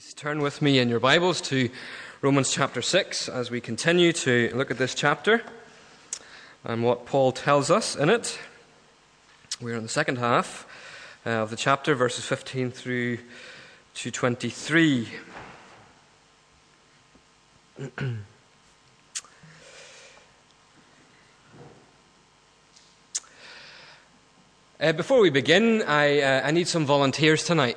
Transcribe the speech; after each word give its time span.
Please 0.00 0.14
turn 0.14 0.40
with 0.40 0.62
me 0.62 0.78
in 0.78 0.88
your 0.88 0.98
Bibles 0.98 1.42
to 1.42 1.68
Romans 2.22 2.50
chapter 2.50 2.80
6 2.80 3.28
as 3.28 3.50
we 3.50 3.60
continue 3.60 4.14
to 4.14 4.50
look 4.54 4.70
at 4.70 4.78
this 4.78 4.94
chapter 4.94 5.42
and 6.64 6.82
what 6.82 7.04
Paul 7.04 7.32
tells 7.32 7.70
us 7.70 7.96
in 7.96 8.08
it. 8.08 8.38
We're 9.60 9.76
in 9.76 9.82
the 9.82 9.90
second 9.90 10.16
half 10.16 10.66
uh, 11.26 11.42
of 11.42 11.50
the 11.50 11.56
chapter, 11.56 11.94
verses 11.94 12.24
15 12.24 12.70
through 12.70 13.18
to 13.96 14.10
23. 14.10 15.08
uh, 24.80 24.92
before 24.92 25.20
we 25.20 25.28
begin, 25.28 25.82
I, 25.82 26.22
uh, 26.22 26.40
I 26.46 26.52
need 26.52 26.68
some 26.68 26.86
volunteers 26.86 27.44
tonight. 27.44 27.76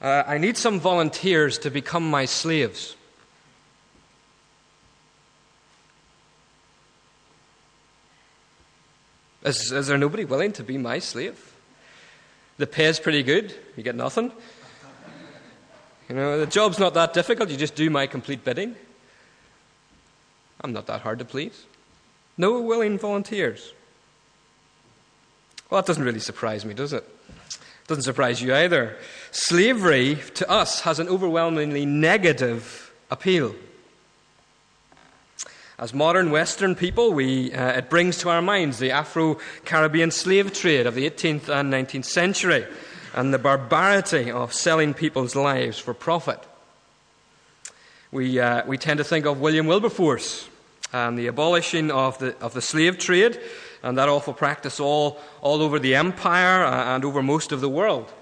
Uh, 0.00 0.22
I 0.26 0.38
need 0.38 0.56
some 0.56 0.78
volunteers 0.78 1.58
to 1.58 1.70
become 1.70 2.10
my 2.10 2.26
slaves. 2.26 2.96
Is, 9.44 9.72
is 9.72 9.86
there 9.86 9.96
nobody 9.96 10.24
willing 10.24 10.52
to 10.54 10.64
be 10.64 10.76
my 10.76 10.98
slave? 10.98 11.54
The 12.58 12.66
pay's 12.66 12.98
pretty 12.98 13.22
good, 13.22 13.54
you 13.76 13.82
get 13.82 13.94
nothing. 13.94 14.32
You 16.08 16.14
know, 16.14 16.38
the 16.38 16.46
job's 16.46 16.78
not 16.78 16.94
that 16.94 17.12
difficult, 17.12 17.50
you 17.50 17.56
just 17.56 17.74
do 17.74 17.88
my 17.88 18.06
complete 18.06 18.44
bidding. 18.44 18.74
I'm 20.60 20.72
not 20.72 20.86
that 20.86 21.02
hard 21.02 21.18
to 21.20 21.24
please. 21.24 21.64
No 22.36 22.60
willing 22.60 22.98
volunteers. 22.98 23.72
Well, 25.70 25.80
that 25.80 25.86
doesn't 25.86 26.04
really 26.04 26.20
surprise 26.20 26.64
me, 26.64 26.74
does 26.74 26.92
it? 26.92 27.04
Doesn't 27.86 28.02
surprise 28.02 28.42
you 28.42 28.52
either. 28.52 28.96
Slavery 29.30 30.16
to 30.34 30.50
us 30.50 30.80
has 30.80 30.98
an 30.98 31.08
overwhelmingly 31.08 31.86
negative 31.86 32.92
appeal. 33.10 33.54
As 35.78 35.94
modern 35.94 36.30
Western 36.30 36.74
people, 36.74 37.12
we, 37.12 37.52
uh, 37.52 37.72
it 37.72 37.88
brings 37.88 38.16
to 38.18 38.30
our 38.30 38.42
minds 38.42 38.78
the 38.78 38.90
Afro 38.90 39.38
Caribbean 39.64 40.10
slave 40.10 40.52
trade 40.52 40.86
of 40.86 40.94
the 40.94 41.08
18th 41.08 41.48
and 41.48 41.72
19th 41.72 42.06
century 42.06 42.66
and 43.14 43.32
the 43.32 43.38
barbarity 43.38 44.30
of 44.30 44.52
selling 44.52 44.92
people's 44.92 45.36
lives 45.36 45.78
for 45.78 45.94
profit. 45.94 46.40
We, 48.10 48.40
uh, 48.40 48.64
we 48.66 48.78
tend 48.78 48.98
to 48.98 49.04
think 49.04 49.26
of 49.26 49.40
William 49.40 49.66
Wilberforce 49.66 50.48
and 50.92 51.18
the 51.18 51.26
abolishing 51.26 51.90
of 51.90 52.18
the, 52.18 52.36
of 52.38 52.54
the 52.54 52.62
slave 52.62 52.98
trade 52.98 53.38
and 53.86 53.96
that 53.98 54.08
awful 54.08 54.34
practice 54.34 54.80
all, 54.80 55.20
all 55.40 55.62
over 55.62 55.78
the 55.78 55.94
empire 55.94 56.64
uh, 56.64 56.96
and 56.96 57.04
over 57.04 57.22
most 57.22 57.52
of 57.52 57.60
the 57.60 57.68
world. 57.68 58.12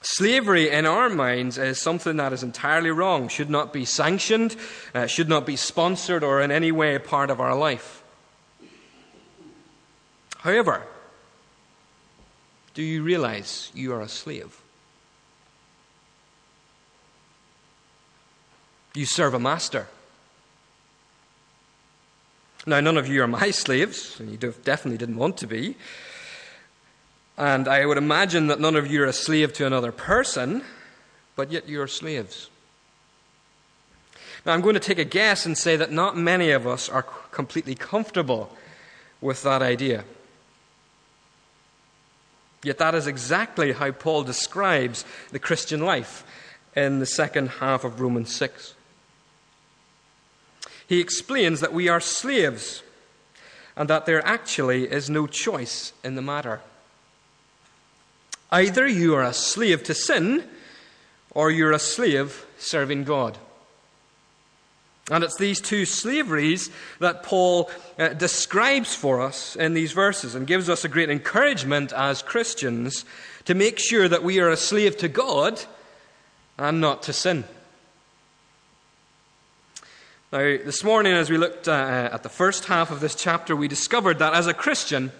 Slavery, 0.00 0.70
in 0.70 0.86
our 0.86 1.10
minds, 1.10 1.58
is 1.58 1.78
something 1.78 2.16
that 2.16 2.32
is 2.32 2.42
entirely 2.42 2.90
wrong, 2.90 3.28
should 3.28 3.50
not 3.50 3.74
be 3.74 3.84
sanctioned, 3.84 4.56
uh, 4.94 5.06
should 5.06 5.28
not 5.28 5.44
be 5.44 5.56
sponsored, 5.56 6.24
or 6.24 6.40
in 6.40 6.50
any 6.50 6.72
way 6.72 6.98
part 6.98 7.28
of 7.28 7.40
our 7.40 7.54
life. 7.54 8.02
However, 10.38 10.86
do 12.72 12.82
you 12.82 13.02
realize 13.02 13.70
you 13.74 13.92
are 13.92 14.00
a 14.00 14.08
slave? 14.08 14.62
You 18.94 19.04
serve 19.04 19.34
a 19.34 19.40
master. 19.40 19.88
Now, 22.68 22.80
none 22.80 22.96
of 22.96 23.06
you 23.06 23.22
are 23.22 23.28
my 23.28 23.50
slaves, 23.52 24.18
and 24.18 24.30
you 24.30 24.36
definitely 24.36 24.98
didn't 24.98 25.16
want 25.16 25.36
to 25.38 25.46
be. 25.46 25.76
And 27.38 27.68
I 27.68 27.86
would 27.86 27.98
imagine 27.98 28.48
that 28.48 28.60
none 28.60 28.76
of 28.76 28.90
you 28.90 29.04
are 29.04 29.06
a 29.06 29.12
slave 29.12 29.52
to 29.54 29.66
another 29.66 29.92
person, 29.92 30.62
but 31.36 31.52
yet 31.52 31.68
you're 31.68 31.86
slaves. 31.86 32.50
Now, 34.44 34.52
I'm 34.52 34.62
going 34.62 34.74
to 34.74 34.80
take 34.80 34.98
a 34.98 35.04
guess 35.04 35.46
and 35.46 35.56
say 35.56 35.76
that 35.76 35.92
not 35.92 36.16
many 36.16 36.50
of 36.50 36.66
us 36.66 36.88
are 36.88 37.02
completely 37.02 37.74
comfortable 37.74 38.50
with 39.20 39.42
that 39.42 39.62
idea. 39.62 40.04
Yet 42.62 42.78
that 42.78 42.94
is 42.94 43.06
exactly 43.06 43.72
how 43.72 43.92
Paul 43.92 44.24
describes 44.24 45.04
the 45.30 45.38
Christian 45.38 45.80
life 45.80 46.24
in 46.74 46.98
the 46.98 47.06
second 47.06 47.48
half 47.48 47.84
of 47.84 48.00
Romans 48.00 48.34
6 48.34 48.75
he 50.86 51.00
explains 51.00 51.60
that 51.60 51.72
we 51.72 51.88
are 51.88 52.00
slaves 52.00 52.82
and 53.76 53.90
that 53.90 54.06
there 54.06 54.24
actually 54.26 54.84
is 54.84 55.10
no 55.10 55.26
choice 55.26 55.92
in 56.02 56.14
the 56.14 56.22
matter. 56.22 56.60
Either 58.50 58.86
you 58.86 59.14
are 59.14 59.24
a 59.24 59.32
slave 59.32 59.82
to 59.84 59.94
sin 59.94 60.44
or 61.30 61.50
you're 61.50 61.72
a 61.72 61.78
slave 61.78 62.46
serving 62.58 63.04
God. 63.04 63.36
And 65.10 65.22
it's 65.22 65.36
these 65.36 65.60
two 65.60 65.84
slaveries 65.84 66.70
that 66.98 67.22
Paul 67.22 67.70
uh, 67.98 68.08
describes 68.08 68.94
for 68.94 69.20
us 69.20 69.54
in 69.54 69.74
these 69.74 69.92
verses 69.92 70.34
and 70.34 70.46
gives 70.46 70.68
us 70.68 70.84
a 70.84 70.88
great 70.88 71.10
encouragement 71.10 71.92
as 71.92 72.22
Christians 72.22 73.04
to 73.44 73.54
make 73.54 73.78
sure 73.78 74.08
that 74.08 74.24
we 74.24 74.40
are 74.40 74.48
a 74.48 74.56
slave 74.56 74.96
to 74.98 75.08
God 75.08 75.62
and 76.58 76.80
not 76.80 77.04
to 77.04 77.12
sin. 77.12 77.44
Now, 80.32 80.38
this 80.40 80.82
morning, 80.82 81.12
as 81.12 81.30
we 81.30 81.38
looked 81.38 81.68
uh, 81.68 82.08
at 82.12 82.24
the 82.24 82.28
first 82.28 82.64
half 82.64 82.90
of 82.90 82.98
this 82.98 83.14
chapter, 83.14 83.54
we 83.54 83.68
discovered 83.68 84.18
that 84.18 84.34
as 84.34 84.48
a 84.48 84.54
Christian, 84.54 85.12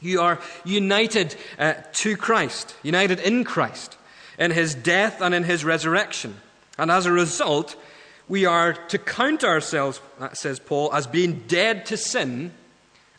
you 0.00 0.22
are 0.22 0.40
united 0.64 1.36
uh, 1.58 1.74
to 1.92 2.16
Christ, 2.16 2.74
united 2.82 3.20
in 3.20 3.44
Christ, 3.44 3.98
in 4.38 4.50
his 4.50 4.74
death 4.74 5.20
and 5.20 5.34
in 5.34 5.44
his 5.44 5.62
resurrection. 5.62 6.36
And 6.78 6.90
as 6.90 7.04
a 7.04 7.12
result, 7.12 7.76
we 8.28 8.46
are 8.46 8.72
to 8.72 8.96
count 8.96 9.44
ourselves, 9.44 10.00
uh, 10.18 10.32
says 10.32 10.58
Paul, 10.58 10.90
as 10.94 11.06
being 11.06 11.44
dead 11.46 11.84
to 11.86 11.98
sin 11.98 12.52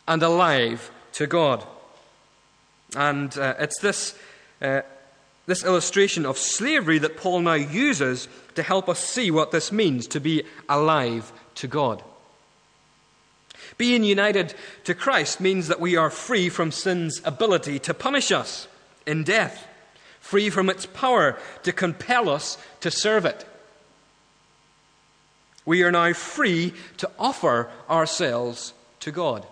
and 0.07 0.23
alive 0.23 0.89
to 1.13 1.27
God. 1.27 1.63
And 2.95 3.37
uh, 3.37 3.53
it's 3.59 3.79
this 3.79 4.17
uh, 4.59 4.81
this 5.51 5.65
illustration 5.65 6.25
of 6.25 6.37
slavery 6.37 6.97
that 6.97 7.17
Paul 7.17 7.41
now 7.41 7.55
uses 7.55 8.29
to 8.55 8.63
help 8.63 8.87
us 8.87 9.01
see 9.01 9.31
what 9.31 9.51
this 9.51 9.69
means 9.69 10.07
to 10.07 10.21
be 10.21 10.43
alive 10.69 11.29
to 11.55 11.67
God. 11.67 12.01
Being 13.77 14.05
united 14.05 14.53
to 14.85 14.95
Christ 14.95 15.41
means 15.41 15.67
that 15.67 15.81
we 15.81 15.97
are 15.97 16.09
free 16.09 16.47
from 16.47 16.71
sin's 16.71 17.21
ability 17.25 17.79
to 17.79 17.93
punish 17.93 18.31
us 18.31 18.69
in 19.05 19.25
death, 19.25 19.67
free 20.21 20.49
from 20.49 20.69
its 20.69 20.85
power 20.85 21.37
to 21.63 21.73
compel 21.73 22.29
us 22.29 22.57
to 22.79 22.89
serve 22.89 23.25
it. 23.25 23.45
We 25.65 25.83
are 25.83 25.91
now 25.91 26.13
free 26.13 26.73
to 26.95 27.11
offer 27.19 27.69
ourselves 27.89 28.73
to 29.01 29.11
God. 29.11 29.45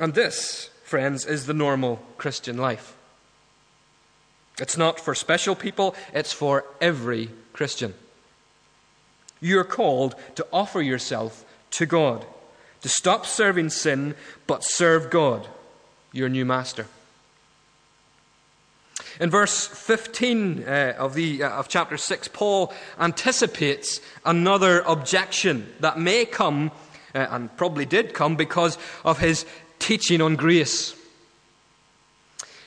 And 0.00 0.14
this, 0.14 0.70
friends, 0.82 1.24
is 1.24 1.46
the 1.46 1.54
normal 1.54 2.02
Christian 2.16 2.56
life. 2.56 2.96
It's 4.60 4.76
not 4.76 4.98
for 4.98 5.14
special 5.14 5.54
people, 5.54 5.94
it's 6.12 6.32
for 6.32 6.64
every 6.80 7.30
Christian. 7.52 7.94
You're 9.40 9.64
called 9.64 10.14
to 10.34 10.46
offer 10.52 10.82
yourself 10.82 11.44
to 11.72 11.86
God, 11.86 12.24
to 12.82 12.88
stop 12.88 13.24
serving 13.24 13.70
sin, 13.70 14.14
but 14.46 14.64
serve 14.64 15.10
God, 15.10 15.46
your 16.12 16.28
new 16.28 16.44
master. 16.44 16.86
In 19.20 19.30
verse 19.30 19.66
15 19.66 20.64
uh, 20.64 20.94
of, 20.98 21.14
the, 21.14 21.42
uh, 21.42 21.50
of 21.50 21.68
chapter 21.68 21.96
6, 21.96 22.28
Paul 22.28 22.72
anticipates 22.98 24.00
another 24.24 24.80
objection 24.80 25.72
that 25.80 25.98
may 25.98 26.24
come, 26.24 26.70
uh, 27.14 27.26
and 27.30 27.56
probably 27.56 27.84
did 27.84 28.14
come, 28.14 28.36
because 28.36 28.78
of 29.04 29.18
his 29.18 29.44
teaching 29.78 30.20
on 30.20 30.36
grace. 30.36 30.94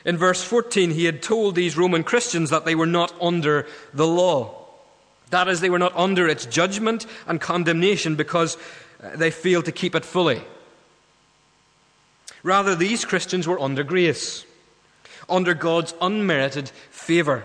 In 0.06 0.18
verse 0.18 0.44
14, 0.44 0.92
he 0.92 1.06
had 1.06 1.22
told 1.22 1.56
these 1.56 1.78
Roman 1.78 2.04
Christians 2.04 2.50
that 2.50 2.66
they 2.66 2.76
were 2.76 2.88
not 2.88 3.14
under 3.22 3.68
the 3.94 4.08
law. 4.08 4.58
That 5.30 5.48
is, 5.48 5.62
they 5.62 5.70
were 5.70 5.80
not 5.80 5.96
under 5.96 6.28
its 6.28 6.46
judgment 6.46 7.06
and 7.28 7.40
condemnation 7.40 8.16
because 8.16 8.58
uh, 9.02 9.16
they 9.16 9.32
failed 9.32 9.66
to 9.66 9.72
keep 9.72 9.96
it 9.96 10.04
fully. 10.04 10.42
Rather, 12.44 12.76
these 12.76 13.06
Christians 13.06 13.48
were 13.48 13.60
under 13.60 13.84
grace, 13.84 14.46
under 15.30 15.54
God's 15.54 15.94
unmerited 16.02 16.70
favor. 16.90 17.44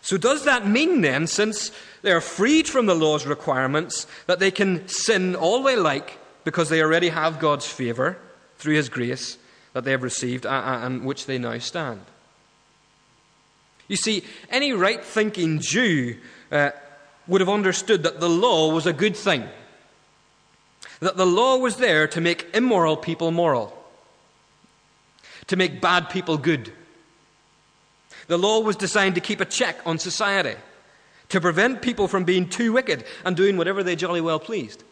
So, 0.00 0.16
does 0.16 0.44
that 0.44 0.66
mean 0.66 1.00
then, 1.00 1.26
since 1.26 1.70
they 2.02 2.12
are 2.12 2.20
freed 2.20 2.68
from 2.68 2.86
the 2.86 2.94
law's 2.94 3.26
requirements, 3.26 4.06
that 4.26 4.38
they 4.38 4.50
can 4.50 4.88
sin 4.88 5.36
all 5.36 5.62
they 5.62 5.76
like 5.76 6.18
because 6.44 6.68
they 6.68 6.82
already 6.82 7.08
have 7.08 7.38
God's 7.38 7.66
favor 7.66 8.18
through 8.56 8.74
His 8.74 8.88
grace? 8.88 9.38
That 9.72 9.84
they 9.84 9.90
have 9.90 10.02
received 10.02 10.46
and 10.46 11.04
which 11.04 11.26
they 11.26 11.38
now 11.38 11.58
stand. 11.58 12.00
You 13.88 13.96
see, 13.96 14.24
any 14.50 14.72
right 14.72 15.04
thinking 15.04 15.60
Jew 15.60 16.16
uh, 16.50 16.70
would 17.26 17.40
have 17.40 17.48
understood 17.48 18.02
that 18.04 18.20
the 18.20 18.28
law 18.28 18.72
was 18.72 18.86
a 18.86 18.92
good 18.92 19.16
thing, 19.16 19.44
that 21.00 21.16
the 21.16 21.26
law 21.26 21.56
was 21.56 21.76
there 21.76 22.06
to 22.08 22.20
make 22.20 22.54
immoral 22.54 22.96
people 22.96 23.30
moral, 23.30 23.76
to 25.48 25.56
make 25.56 25.80
bad 25.80 26.10
people 26.10 26.38
good, 26.38 26.72
The 28.32 28.38
law 28.38 28.60
was 28.60 28.76
designed 28.76 29.14
to 29.16 29.20
keep 29.20 29.40
a 29.40 29.44
check 29.44 29.78
on 29.84 29.98
society, 29.98 30.56
to 31.30 31.40
prevent 31.40 31.82
people 31.82 32.08
from 32.08 32.24
being 32.24 32.48
too 32.48 32.72
wicked 32.72 33.04
and 33.24 33.36
doing 33.36 33.56
whatever 33.56 33.82
they 33.82 33.96
jolly 33.96 34.20
well 34.20 34.38
pleased. 34.38 34.82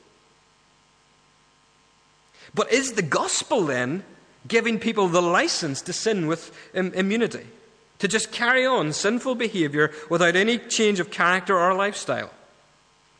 But 2.54 2.72
is 2.72 2.92
the 2.92 3.02
gospel 3.02 3.62
then 3.62 4.04
giving 4.48 4.78
people 4.78 5.08
the 5.08 5.22
license 5.22 5.82
to 5.82 5.92
sin 5.92 6.26
with 6.26 6.52
immunity? 6.74 7.46
To 7.98 8.08
just 8.08 8.32
carry 8.32 8.64
on 8.64 8.92
sinful 8.92 9.34
behavior 9.34 9.92
without 10.08 10.36
any 10.36 10.58
change 10.58 11.00
of 11.00 11.10
character 11.10 11.58
or 11.58 11.74
lifestyle? 11.74 12.30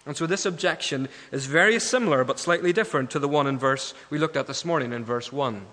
And 0.07 0.17
so 0.17 0.27
this 0.27 0.47
objection 0.47 1.09
is 1.31 1.47
very 1.47 1.79
similar 1.79 2.25
but 2.25 2.39
slightly 2.39 2.73
different 2.73 3.11
to 3.11 3.19
the 3.19 3.29
one 3.29 3.47
in 3.47 3.59
verse 3.59 3.95
we 4.09 4.19
looked 4.19 4.37
at 4.37 4.47
this 4.47 4.65
morning 4.65 4.93
in 4.93 5.05
verse 5.05 5.31
1. 5.31 5.67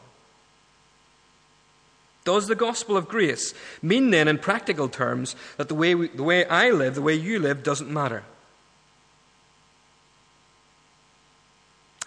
Does 2.26 2.48
the 2.48 2.56
gospel 2.56 2.98
of 2.98 3.08
grace 3.08 3.54
mean 3.82 4.10
then, 4.10 4.28
in 4.28 4.38
practical 4.38 4.90
terms, 4.90 5.38
that 5.56 5.70
the 5.70 5.76
way, 5.76 5.96
we, 5.96 6.10
the 6.10 6.24
way 6.24 6.44
I 6.46 6.72
live, 6.72 6.96
the 6.96 7.02
way 7.02 7.14
you 7.14 7.40
live, 7.40 7.64
doesn't 7.64 7.90
matter? 7.90 8.26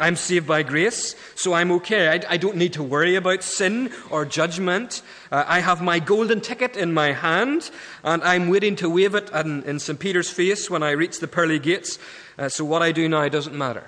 I'm 0.01 0.17
saved 0.17 0.47
by 0.47 0.63
grace, 0.63 1.15
so 1.35 1.53
I'm 1.53 1.71
okay. 1.73 2.09
I, 2.09 2.35
I 2.35 2.37
don't 2.39 2.57
need 2.57 2.73
to 2.73 2.83
worry 2.83 3.17
about 3.17 3.43
sin 3.43 3.93
or 4.11 4.25
judgment. 4.25 5.03
Uh, 5.31 5.45
I 5.47 5.61
have 5.61 5.83
my 5.83 5.99
golden 5.99 6.41
ticket 6.41 6.77
in 6.77 6.93
my 6.95 7.13
hand, 7.13 7.71
and 8.03 8.23
I'm 8.25 8.49
waiting 8.49 8.77
to 8.77 8.89
wave 8.89 9.15
it 9.15 9.31
in, 9.31 9.63
in 9.65 9.79
St. 9.79 10.01
Peter's 10.01 10.31
face 10.31 10.71
when 10.71 10.83
I 10.83 10.93
reach 10.93 11.21
the 11.21 11.29
pearly 11.29 11.59
gates. 11.59 11.99
Uh, 12.39 12.49
so 12.49 12.65
what 12.65 12.83
I 12.83 12.93
do 12.93 13.09
now 13.09 13.29
doesn't 13.29 13.57
matter. 13.57 13.85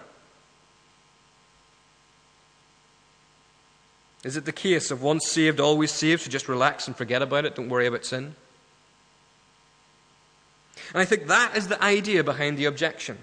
Is 4.23 4.37
it 4.37 4.45
the 4.45 4.53
case 4.53 4.91
of 4.91 5.03
once 5.03 5.27
saved, 5.27 5.59
always 5.59 5.91
saved, 5.91 6.23
so 6.23 6.31
just 6.31 6.49
relax 6.49 6.87
and 6.87 6.97
forget 6.97 7.23
about 7.23 7.45
it, 7.45 7.57
don't 7.57 7.69
worry 7.69 7.87
about 7.87 8.05
sin? 8.05 8.37
And 10.93 11.01
I 11.01 11.05
think 11.05 11.27
that 11.27 11.57
is 11.57 11.69
the 11.69 11.83
idea 11.83 12.23
behind 12.23 12.59
the 12.59 12.67
objection. 12.67 13.19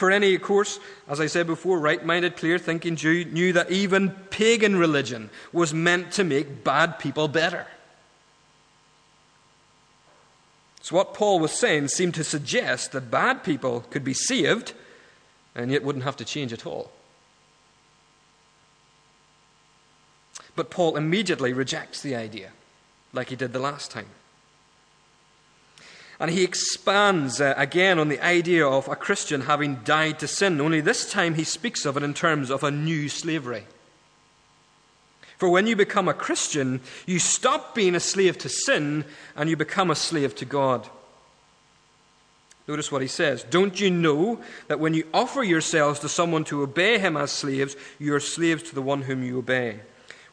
For 0.00 0.10
any, 0.10 0.34
of 0.34 0.40
course, 0.40 0.80
as 1.08 1.20
I 1.20 1.26
said 1.26 1.46
before, 1.46 1.78
right 1.78 2.02
minded, 2.02 2.34
clear 2.34 2.58
thinking 2.58 2.96
Jew 2.96 3.26
knew 3.26 3.52
that 3.52 3.70
even 3.70 4.12
pagan 4.30 4.76
religion 4.76 5.28
was 5.52 5.74
meant 5.74 6.10
to 6.12 6.24
make 6.24 6.64
bad 6.64 6.98
people 6.98 7.28
better. 7.28 7.66
So, 10.80 10.96
what 10.96 11.12
Paul 11.12 11.38
was 11.38 11.52
saying 11.52 11.88
seemed 11.88 12.14
to 12.14 12.24
suggest 12.24 12.92
that 12.92 13.10
bad 13.10 13.44
people 13.44 13.82
could 13.90 14.02
be 14.02 14.14
saved 14.14 14.72
and 15.54 15.70
yet 15.70 15.84
wouldn't 15.84 16.06
have 16.06 16.16
to 16.16 16.24
change 16.24 16.54
at 16.54 16.64
all. 16.64 16.90
But 20.56 20.70
Paul 20.70 20.96
immediately 20.96 21.52
rejects 21.52 22.00
the 22.00 22.16
idea, 22.16 22.52
like 23.12 23.28
he 23.28 23.36
did 23.36 23.52
the 23.52 23.58
last 23.58 23.90
time. 23.90 24.08
And 26.20 26.30
he 26.30 26.44
expands 26.44 27.40
uh, 27.40 27.54
again 27.56 27.98
on 27.98 28.08
the 28.08 28.22
idea 28.22 28.66
of 28.66 28.86
a 28.88 28.94
Christian 28.94 29.40
having 29.40 29.76
died 29.76 30.18
to 30.18 30.28
sin, 30.28 30.60
only 30.60 30.82
this 30.82 31.10
time 31.10 31.34
he 31.34 31.44
speaks 31.44 31.86
of 31.86 31.96
it 31.96 32.02
in 32.02 32.12
terms 32.12 32.50
of 32.50 32.62
a 32.62 32.70
new 32.70 33.08
slavery. 33.08 33.64
For 35.38 35.48
when 35.48 35.66
you 35.66 35.74
become 35.74 36.06
a 36.06 36.14
Christian, 36.14 36.82
you 37.06 37.18
stop 37.18 37.74
being 37.74 37.94
a 37.94 38.00
slave 38.00 38.36
to 38.38 38.50
sin 38.50 39.06
and 39.34 39.48
you 39.48 39.56
become 39.56 39.90
a 39.90 39.94
slave 39.94 40.34
to 40.36 40.44
God. 40.44 40.86
Notice 42.68 42.92
what 42.92 43.00
he 43.00 43.08
says. 43.08 43.42
Don't 43.44 43.80
you 43.80 43.90
know 43.90 44.38
that 44.68 44.78
when 44.78 44.92
you 44.92 45.06
offer 45.14 45.42
yourselves 45.42 45.98
to 46.00 46.08
someone 46.10 46.44
to 46.44 46.62
obey 46.62 46.98
him 46.98 47.16
as 47.16 47.32
slaves, 47.32 47.74
you 47.98 48.14
are 48.14 48.20
slaves 48.20 48.62
to 48.64 48.74
the 48.74 48.82
one 48.82 49.00
whom 49.00 49.24
you 49.24 49.38
obey? 49.38 49.80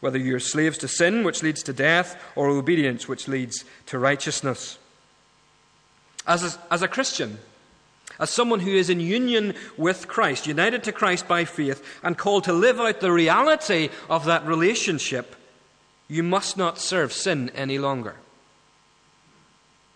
Whether 0.01 0.19
you 0.19 0.35
are 0.35 0.41
slaves 0.41 0.77
to 0.79 0.89
sin, 0.89 1.23
which 1.23 1.41
leads 1.41 1.63
to 1.63 1.73
death, 1.73 2.21
or 2.35 2.49
obedience, 2.49 3.07
which 3.07 3.29
leads 3.29 3.63
to 3.85 3.97
righteousness. 3.97 4.77
As 6.27 6.43
a, 6.55 6.59
as 6.73 6.81
a 6.81 6.87
Christian, 6.87 7.39
as 8.19 8.29
someone 8.29 8.59
who 8.59 8.71
is 8.71 8.89
in 8.89 8.99
union 8.99 9.53
with 9.77 10.07
Christ, 10.07 10.47
united 10.47 10.83
to 10.83 10.91
Christ 10.91 11.27
by 11.27 11.45
faith, 11.45 11.99
and 12.03 12.17
called 12.17 12.43
to 12.45 12.53
live 12.53 12.79
out 12.79 12.99
the 12.99 13.11
reality 13.11 13.89
of 14.09 14.25
that 14.25 14.45
relationship, 14.45 15.35
you 16.07 16.23
must 16.23 16.57
not 16.57 16.77
serve 16.77 17.13
sin 17.13 17.51
any 17.55 17.77
longer. 17.77 18.15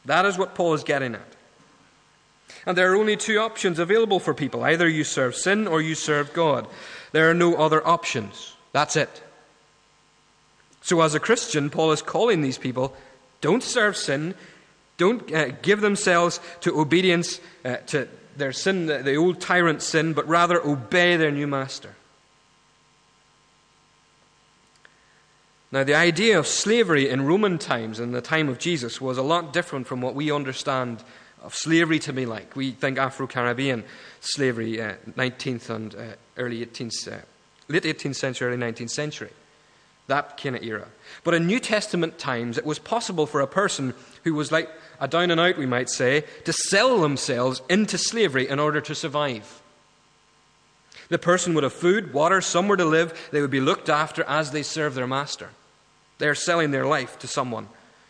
That 0.05 0.25
is 0.25 0.37
what 0.37 0.55
Paul 0.55 0.73
is 0.73 0.83
getting 0.83 1.15
at. 1.15 1.35
And 2.65 2.77
there 2.77 2.91
are 2.91 2.97
only 2.97 3.17
two 3.17 3.39
options 3.39 3.79
available 3.79 4.19
for 4.19 4.33
people 4.33 4.63
either 4.63 4.87
you 4.87 5.03
serve 5.03 5.35
sin 5.35 5.67
or 5.67 5.81
you 5.81 5.95
serve 5.95 6.33
God. 6.33 6.67
There 7.11 7.29
are 7.29 7.33
no 7.35 7.55
other 7.55 7.85
options. 7.85 8.55
That's 8.71 8.95
it. 8.95 9.21
So, 10.81 11.01
as 11.01 11.13
a 11.13 11.19
Christian, 11.19 11.69
Paul 11.69 11.91
is 11.91 12.01
calling 12.01 12.41
these 12.41 12.57
people 12.57 12.95
don't 13.39 13.63
serve 13.63 13.97
sin, 13.97 14.35
don't 15.01 15.33
uh, 15.33 15.49
give 15.63 15.81
themselves 15.81 16.39
to 16.59 16.79
obedience 16.79 17.41
uh, 17.65 17.77
to 17.87 18.07
their 18.37 18.51
sin, 18.51 18.85
the, 18.85 18.99
the 18.99 19.15
old 19.15 19.41
tyrant's 19.41 19.83
sin, 19.83 20.13
but 20.13 20.27
rather 20.27 20.61
obey 20.63 21.17
their 21.17 21.31
new 21.31 21.47
master. 21.47 21.95
Now, 25.71 25.83
the 25.83 25.95
idea 25.95 26.37
of 26.37 26.45
slavery 26.45 27.09
in 27.09 27.25
Roman 27.25 27.57
times, 27.57 27.99
in 27.99 28.11
the 28.11 28.21
time 28.21 28.47
of 28.47 28.59
Jesus, 28.59 29.01
was 29.01 29.17
a 29.17 29.23
lot 29.23 29.53
different 29.53 29.87
from 29.87 30.01
what 30.01 30.13
we 30.13 30.31
understand 30.31 31.03
of 31.41 31.55
slavery 31.55 31.97
to 31.99 32.13
be 32.13 32.27
like. 32.27 32.55
We 32.55 32.69
think 32.69 32.99
Afro 32.99 33.25
Caribbean 33.25 33.83
slavery, 34.19 34.79
uh, 34.79 34.93
19th 35.17 35.69
and 35.71 35.95
uh, 35.95 36.03
early 36.37 36.63
18th, 36.63 37.11
uh, 37.11 37.21
late 37.69 37.83
18th 37.83 38.15
century, 38.17 38.49
early 38.49 38.71
19th 38.71 38.91
century 38.91 39.31
that 40.11 40.37
kind 40.37 40.57
of 40.57 40.63
era. 40.63 40.87
But 41.23 41.33
in 41.33 41.47
New 41.47 41.59
Testament 41.59 42.19
times, 42.19 42.57
it 42.57 42.65
was 42.65 42.79
possible 42.79 43.25
for 43.25 43.39
a 43.39 43.47
person 43.47 43.93
who 44.23 44.33
was 44.33 44.51
like 44.51 44.69
a 44.99 45.07
down 45.07 45.31
and 45.31 45.39
out, 45.39 45.57
we 45.57 45.65
might 45.65 45.89
say, 45.89 46.25
to 46.43 46.53
sell 46.53 46.99
themselves 46.99 47.61
into 47.69 47.97
slavery 47.97 48.47
in 48.47 48.59
order 48.59 48.81
to 48.81 48.93
survive. 48.93 49.61
The 51.07 51.17
person 51.17 51.53
would 51.53 51.63
have 51.63 51.73
food, 51.73 52.13
water, 52.13 52.41
somewhere 52.41 52.77
to 52.77 52.85
live. 52.85 53.29
They 53.31 53.41
would 53.41 53.51
be 53.51 53.61
looked 53.61 53.89
after 53.89 54.23
as 54.25 54.51
they 54.51 54.63
serve 54.63 54.95
their 54.95 55.07
master. 55.07 55.49
They 56.19 56.27
are 56.27 56.35
selling 56.35 56.71
their 56.71 56.85
life 56.85 57.17
to 57.19 57.27
someone 57.27 57.67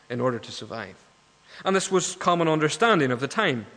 in 0.09 0.19
order 0.19 0.39
to 0.39 0.51
survive. 0.51 0.95
And 1.63 1.75
this 1.75 1.91
was 1.91 2.15
common 2.15 2.47
understanding 2.47 3.11
of 3.11 3.19
the 3.19 3.27
time. 3.27 3.67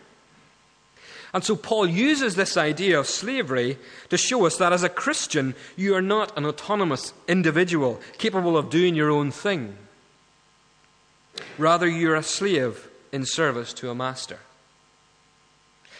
And 1.34 1.42
so 1.42 1.56
Paul 1.56 1.88
uses 1.88 2.36
this 2.36 2.56
idea 2.56 2.98
of 2.98 3.08
slavery 3.08 3.76
to 4.08 4.16
show 4.16 4.46
us 4.46 4.56
that 4.58 4.72
as 4.72 4.84
a 4.84 4.88
Christian, 4.88 5.56
you 5.76 5.96
are 5.96 6.00
not 6.00 6.38
an 6.38 6.46
autonomous 6.46 7.12
individual 7.26 8.00
capable 8.18 8.56
of 8.56 8.70
doing 8.70 8.94
your 8.94 9.10
own 9.10 9.32
thing. 9.32 9.76
Rather, 11.58 11.88
you're 11.88 12.14
a 12.14 12.22
slave 12.22 12.88
in 13.10 13.26
service 13.26 13.72
to 13.74 13.90
a 13.90 13.96
master. 13.96 14.38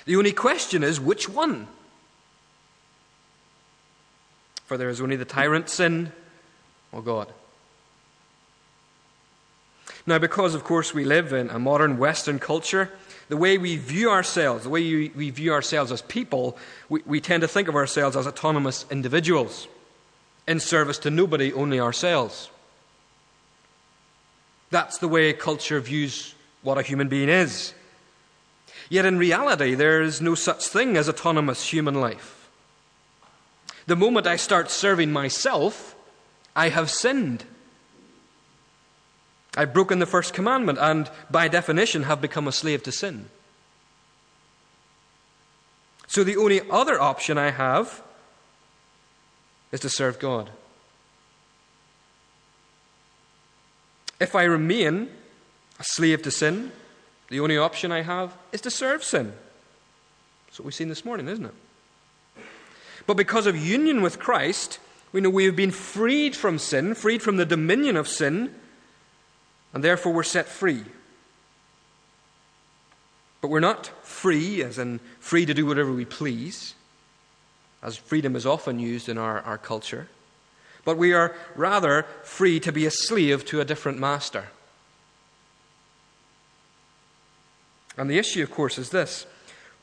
The 0.04 0.14
only 0.14 0.32
question 0.32 0.84
is 0.84 1.00
which 1.00 1.28
one? 1.28 1.66
For 4.66 4.76
there 4.76 4.88
is 4.88 5.00
only 5.00 5.16
the 5.16 5.24
tyrant 5.24 5.68
sin 5.68 6.12
or 6.92 7.02
God. 7.02 7.28
Now, 10.06 10.18
because 10.18 10.54
of 10.54 10.62
course 10.62 10.94
we 10.94 11.04
live 11.04 11.32
in 11.32 11.50
a 11.50 11.58
modern 11.58 11.98
Western 11.98 12.38
culture, 12.38 12.92
the 13.28 13.36
way 13.36 13.58
we 13.58 13.76
view 13.76 14.10
ourselves, 14.10 14.64
the 14.64 14.70
way 14.70 15.08
we 15.08 15.30
view 15.30 15.52
ourselves 15.52 15.90
as 15.90 16.02
people, 16.02 16.58
we, 16.88 17.20
tend 17.20 17.40
to 17.40 17.48
think 17.48 17.68
of 17.68 17.74
ourselves 17.74 18.16
as 18.16 18.26
autonomous 18.26 18.84
individuals 18.90 19.66
in 20.46 20.60
service 20.60 20.98
to 20.98 21.10
nobody, 21.10 21.52
only 21.52 21.80
ourselves. 21.80 22.50
That's 24.70 24.98
the 24.98 25.08
way 25.08 25.32
culture 25.32 25.80
views 25.80 26.34
what 26.62 26.78
a 26.78 26.82
human 26.82 27.08
being 27.08 27.28
is. 27.28 27.74
Yet 28.88 29.06
in 29.06 29.18
reality, 29.18 29.74
there 29.74 30.02
is 30.02 30.20
no 30.20 30.34
such 30.34 30.66
thing 30.66 30.96
as 30.96 31.08
autonomous 31.08 31.66
human 31.66 31.94
life. 31.94 32.50
The 33.86 33.96
moment 33.96 34.26
I 34.26 34.36
start 34.36 34.70
serving 34.70 35.12
myself, 35.12 35.94
I 36.56 36.68
have 36.68 36.90
sinned. 36.90 37.44
I've 39.56 39.72
broken 39.72 39.98
the 39.98 40.06
first 40.06 40.34
commandment 40.34 40.78
and, 40.80 41.10
by 41.30 41.48
definition, 41.48 42.04
have 42.04 42.20
become 42.20 42.48
a 42.48 42.52
slave 42.52 42.82
to 42.84 42.92
sin. 42.92 43.28
So 46.06 46.24
the 46.24 46.36
only 46.36 46.60
other 46.70 47.00
option 47.00 47.38
I 47.38 47.50
have 47.50 48.02
is 49.72 49.80
to 49.80 49.88
serve 49.88 50.18
God. 50.18 50.50
If 54.20 54.34
I 54.34 54.44
remain 54.44 55.10
a 55.78 55.84
slave 55.84 56.22
to 56.22 56.30
sin, 56.30 56.72
the 57.28 57.40
only 57.40 57.58
option 57.58 57.90
I 57.90 58.02
have 58.02 58.36
is 58.52 58.60
to 58.62 58.70
serve 58.70 59.02
sin. 59.02 59.32
That's 60.46 60.60
what 60.60 60.66
we've 60.66 60.74
seen 60.74 60.88
this 60.88 61.04
morning, 61.04 61.28
isn't 61.28 61.46
it? 61.46 61.54
But 63.06 63.16
because 63.16 63.46
of 63.46 63.56
union 63.56 64.02
with 64.02 64.18
Christ, 64.18 64.78
we 65.10 65.20
know 65.20 65.30
we 65.30 65.46
have 65.46 65.56
been 65.56 65.72
freed 65.72 66.36
from 66.36 66.58
sin, 66.58 66.94
freed 66.94 67.22
from 67.22 67.36
the 67.36 67.44
dominion 67.44 67.96
of 67.96 68.06
sin, 68.08 68.54
and 69.74 69.82
therefore 69.82 70.12
we're 70.12 70.22
set 70.22 70.46
free. 70.46 70.84
But 73.40 73.48
we're 73.48 73.60
not 73.60 73.90
free, 74.06 74.62
as 74.62 74.78
in 74.78 75.00
free 75.18 75.44
to 75.44 75.52
do 75.52 75.66
whatever 75.66 75.92
we 75.92 76.04
please, 76.04 76.74
as 77.82 77.96
freedom 77.96 78.36
is 78.36 78.46
often 78.46 78.78
used 78.78 79.08
in 79.08 79.18
our, 79.18 79.40
our 79.42 79.58
culture. 79.58 80.08
But 80.84 80.96
we 80.96 81.12
are 81.12 81.34
rather 81.56 82.06
free 82.22 82.60
to 82.60 82.72
be 82.72 82.86
a 82.86 82.90
slave 82.90 83.44
to 83.46 83.60
a 83.60 83.64
different 83.64 83.98
master. 83.98 84.46
And 87.98 88.08
the 88.08 88.18
issue, 88.18 88.42
of 88.42 88.50
course, 88.50 88.78
is 88.78 88.90
this 88.90 89.26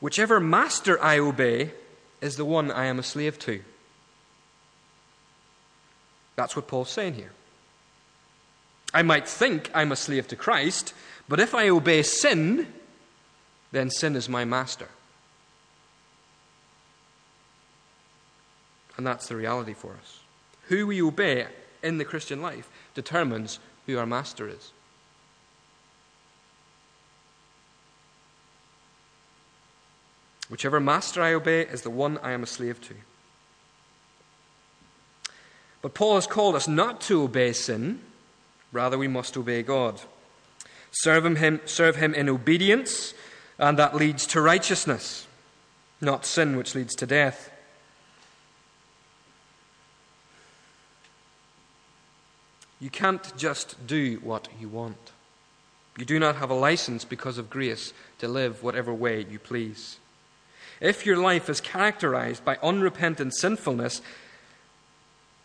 whichever 0.00 0.40
master 0.40 1.00
I 1.02 1.18
obey 1.18 1.70
is 2.20 2.36
the 2.36 2.44
one 2.44 2.70
I 2.70 2.86
am 2.86 2.98
a 2.98 3.02
slave 3.02 3.38
to. 3.40 3.62
That's 6.34 6.56
what 6.56 6.66
Paul's 6.66 6.90
saying 6.90 7.14
here. 7.14 7.32
I 8.94 9.02
might 9.02 9.26
think 9.26 9.70
I'm 9.74 9.92
a 9.92 9.96
slave 9.96 10.28
to 10.28 10.36
Christ, 10.36 10.92
but 11.28 11.40
if 11.40 11.54
I 11.54 11.68
obey 11.68 12.02
sin, 12.02 12.72
then 13.70 13.90
sin 13.90 14.16
is 14.16 14.28
my 14.28 14.44
master. 14.44 14.88
And 18.96 19.06
that's 19.06 19.28
the 19.28 19.36
reality 19.36 19.72
for 19.72 19.94
us. 20.00 20.20
Who 20.68 20.86
we 20.86 21.02
obey 21.02 21.46
in 21.82 21.98
the 21.98 22.04
Christian 22.04 22.42
life 22.42 22.70
determines 22.94 23.58
who 23.86 23.98
our 23.98 24.06
master 24.06 24.48
is. 24.48 24.72
Whichever 30.48 30.80
master 30.80 31.22
I 31.22 31.32
obey 31.32 31.62
is 31.62 31.80
the 31.80 31.90
one 31.90 32.18
I 32.18 32.32
am 32.32 32.42
a 32.42 32.46
slave 32.46 32.78
to. 32.82 32.94
But 35.80 35.94
Paul 35.94 36.16
has 36.16 36.26
called 36.26 36.54
us 36.54 36.68
not 36.68 37.00
to 37.02 37.22
obey 37.22 37.54
sin, 37.54 38.00
rather, 38.72 38.98
we 38.98 39.08
must 39.08 39.36
obey 39.36 39.62
God. 39.62 40.00
Serve 40.90 41.36
him, 41.36 41.60
serve 41.64 41.96
him 41.96 42.14
in 42.14 42.28
obedience, 42.28 43.14
and 43.58 43.78
that 43.78 43.94
leads 43.94 44.26
to 44.28 44.40
righteousness, 44.40 45.26
not 46.00 46.26
sin, 46.26 46.56
which 46.56 46.74
leads 46.74 46.94
to 46.96 47.06
death. 47.06 47.50
You 52.80 52.90
can't 52.90 53.36
just 53.36 53.86
do 53.86 54.18
what 54.24 54.48
you 54.60 54.68
want. 54.68 55.12
You 55.96 56.04
do 56.04 56.18
not 56.18 56.36
have 56.36 56.50
a 56.50 56.54
license 56.54 57.04
because 57.04 57.38
of 57.38 57.48
grace 57.48 57.92
to 58.18 58.26
live 58.26 58.62
whatever 58.62 58.92
way 58.92 59.24
you 59.30 59.38
please. 59.38 59.98
If 60.80 61.06
your 61.06 61.16
life 61.16 61.48
is 61.48 61.60
characterized 61.60 62.44
by 62.44 62.58
unrepentant 62.62 63.36
sinfulness 63.36 64.02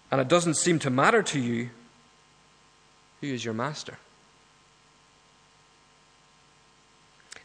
and 0.09 0.19
it 0.19 0.27
doesn't 0.27 0.55
seem 0.55 0.79
to 0.79 0.89
matter 0.89 1.21
to 1.21 1.39
you, 1.39 1.69
who 3.21 3.27
is 3.27 3.43
your 3.43 3.53
master? 3.53 3.97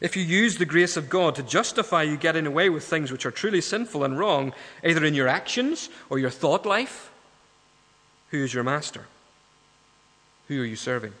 If 0.03 0.17
you 0.17 0.23
use 0.23 0.57
the 0.57 0.65
grace 0.65 0.97
of 0.97 1.09
God 1.09 1.35
to 1.35 1.43
justify 1.43 2.03
you 2.03 2.17
getting 2.17 2.45
away 2.45 2.69
with 2.69 2.83
things 2.83 3.09
which 3.09 3.25
are 3.25 3.31
truly 3.31 3.61
sinful 3.61 4.03
and 4.03 4.19
wrong, 4.19 4.53
either 4.83 5.05
in 5.05 5.13
your 5.13 5.29
actions 5.29 5.89
or 6.09 6.19
your 6.19 6.29
thought 6.29 6.65
life, 6.65 7.09
who 8.29 8.43
is 8.43 8.53
your 8.53 8.65
master? 8.65 9.05
Who 10.49 10.61
are 10.61 10.65
you 10.65 10.75
serving? 10.75 11.13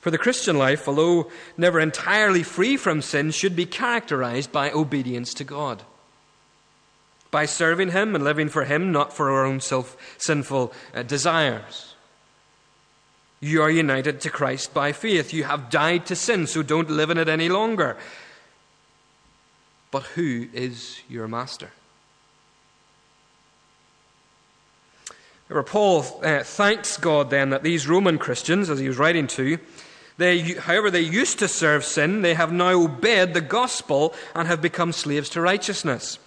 For 0.00 0.10
the 0.10 0.18
Christian 0.18 0.58
life, 0.58 0.88
although 0.88 1.30
never 1.56 1.78
entirely 1.78 2.42
free 2.42 2.76
from 2.76 3.00
sin, 3.00 3.30
should 3.30 3.54
be 3.54 3.66
characterized 3.66 4.50
by 4.50 4.72
obedience 4.72 5.32
to 5.34 5.44
God. 5.44 5.82
By 7.30 7.46
serving 7.46 7.92
Him 7.92 8.14
and 8.14 8.24
living 8.24 8.48
for 8.48 8.64
Him, 8.64 8.90
not 8.92 9.12
for 9.12 9.30
our 9.30 9.44
own 9.44 9.60
self 9.60 9.96
sinful 10.18 10.72
uh, 10.92 11.04
desires. 11.04 11.93
You 13.44 13.60
are 13.60 13.70
united 13.70 14.22
to 14.22 14.30
Christ 14.30 14.72
by 14.72 14.92
faith. 14.92 15.34
You 15.34 15.44
have 15.44 15.68
died 15.68 16.06
to 16.06 16.16
sin, 16.16 16.46
so 16.46 16.62
don't 16.62 16.88
live 16.88 17.10
in 17.10 17.18
it 17.18 17.28
any 17.28 17.50
longer. 17.50 17.98
But 19.90 20.04
who 20.04 20.48
is 20.54 21.02
your 21.10 21.28
master? 21.28 21.68
Paul 25.66 26.06
uh, 26.24 26.42
thanks 26.42 26.96
God 26.96 27.28
then 27.28 27.50
that 27.50 27.62
these 27.62 27.86
Roman 27.86 28.16
Christians, 28.16 28.70
as 28.70 28.78
he 28.78 28.88
was 28.88 28.96
writing 28.96 29.26
to, 29.26 29.58
they, 30.16 30.54
however, 30.54 30.90
they 30.90 31.02
used 31.02 31.38
to 31.40 31.46
serve 31.46 31.84
sin, 31.84 32.22
they 32.22 32.32
have 32.32 32.50
now 32.50 32.70
obeyed 32.70 33.34
the 33.34 33.42
gospel 33.42 34.14
and 34.34 34.48
have 34.48 34.62
become 34.62 34.90
slaves 34.90 35.28
to 35.30 35.42
righteousness. 35.42 36.18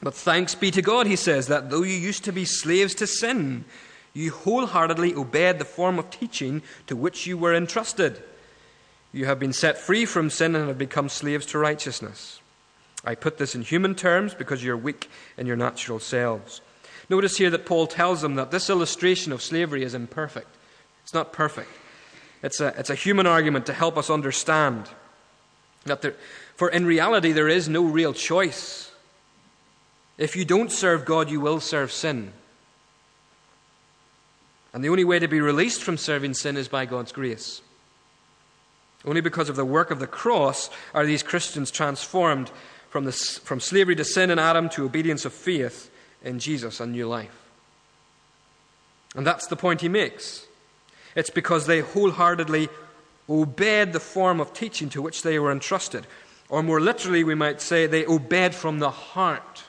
But 0.00 0.14
thanks 0.14 0.54
be 0.54 0.70
to 0.70 0.80
God, 0.80 1.08
he 1.08 1.16
says, 1.16 1.48
that 1.48 1.70
though 1.70 1.82
you 1.82 1.94
used 1.94 2.22
to 2.24 2.32
be 2.32 2.44
slaves 2.44 2.94
to 2.94 3.08
sin, 3.08 3.64
you 4.14 4.30
wholeheartedly 4.30 5.14
obeyed 5.14 5.58
the 5.58 5.64
form 5.64 5.98
of 5.98 6.10
teaching 6.10 6.62
to 6.86 6.96
which 6.96 7.26
you 7.26 7.38
were 7.38 7.54
entrusted. 7.54 8.22
You 9.12 9.26
have 9.26 9.38
been 9.38 9.52
set 9.52 9.78
free 9.78 10.04
from 10.04 10.30
sin 10.30 10.54
and 10.54 10.68
have 10.68 10.78
become 10.78 11.08
slaves 11.08 11.46
to 11.46 11.58
righteousness. 11.58 12.40
I 13.04 13.14
put 13.14 13.38
this 13.38 13.54
in 13.54 13.62
human 13.62 13.94
terms 13.94 14.34
because 14.34 14.62
you're 14.62 14.76
weak 14.76 15.10
in 15.36 15.46
your 15.46 15.56
natural 15.56 15.98
selves. 15.98 16.60
Notice 17.08 17.36
here 17.36 17.50
that 17.50 17.66
Paul 17.66 17.86
tells 17.86 18.22
them 18.22 18.36
that 18.36 18.50
this 18.50 18.70
illustration 18.70 19.32
of 19.32 19.42
slavery 19.42 19.82
is 19.82 19.94
imperfect. 19.94 20.48
It's 21.02 21.14
not 21.14 21.32
perfect. 21.32 21.70
It's 22.42 22.60
a, 22.60 22.68
it's 22.78 22.90
a 22.90 22.94
human 22.94 23.26
argument 23.26 23.66
to 23.66 23.72
help 23.72 23.96
us 23.96 24.08
understand 24.08 24.88
that 25.84 26.02
there, 26.02 26.14
for 26.54 26.68
in 26.68 26.86
reality, 26.86 27.32
there 27.32 27.48
is 27.48 27.68
no 27.68 27.84
real 27.84 28.12
choice. 28.12 28.92
If 30.16 30.36
you 30.36 30.44
don't 30.44 30.70
serve 30.70 31.04
God, 31.04 31.30
you 31.30 31.40
will 31.40 31.60
serve 31.60 31.90
sin. 31.90 32.32
And 34.72 34.82
the 34.82 34.88
only 34.88 35.04
way 35.04 35.18
to 35.18 35.28
be 35.28 35.40
released 35.40 35.82
from 35.82 35.96
serving 35.96 36.34
sin 36.34 36.56
is 36.56 36.68
by 36.68 36.86
God's 36.86 37.12
grace. 37.12 37.60
Only 39.04 39.20
because 39.20 39.48
of 39.48 39.56
the 39.56 39.64
work 39.64 39.90
of 39.90 39.98
the 39.98 40.06
cross 40.06 40.70
are 40.94 41.04
these 41.04 41.22
Christians 41.22 41.70
transformed 41.70 42.50
from, 42.88 43.04
the, 43.04 43.12
from 43.12 43.60
slavery 43.60 43.96
to 43.96 44.04
sin 44.04 44.30
in 44.30 44.38
Adam 44.38 44.68
to 44.70 44.84
obedience 44.84 45.24
of 45.24 45.32
faith 45.32 45.90
in 46.22 46.38
Jesus 46.38 46.80
and 46.80 46.92
new 46.92 47.08
life. 47.08 47.42
And 49.14 49.26
that's 49.26 49.46
the 49.48 49.56
point 49.56 49.80
he 49.80 49.88
makes. 49.88 50.46
It's 51.14 51.30
because 51.30 51.66
they 51.66 51.80
wholeheartedly 51.80 52.68
obeyed 53.28 53.92
the 53.92 54.00
form 54.00 54.40
of 54.40 54.52
teaching 54.54 54.88
to 54.90 55.02
which 55.02 55.22
they 55.22 55.38
were 55.38 55.52
entrusted. 55.52 56.06
Or 56.48 56.62
more 56.62 56.80
literally, 56.80 57.24
we 57.24 57.34
might 57.34 57.60
say 57.60 57.86
they 57.86 58.06
obeyed 58.06 58.54
from 58.54 58.78
the 58.78 58.90
heart 58.90 59.64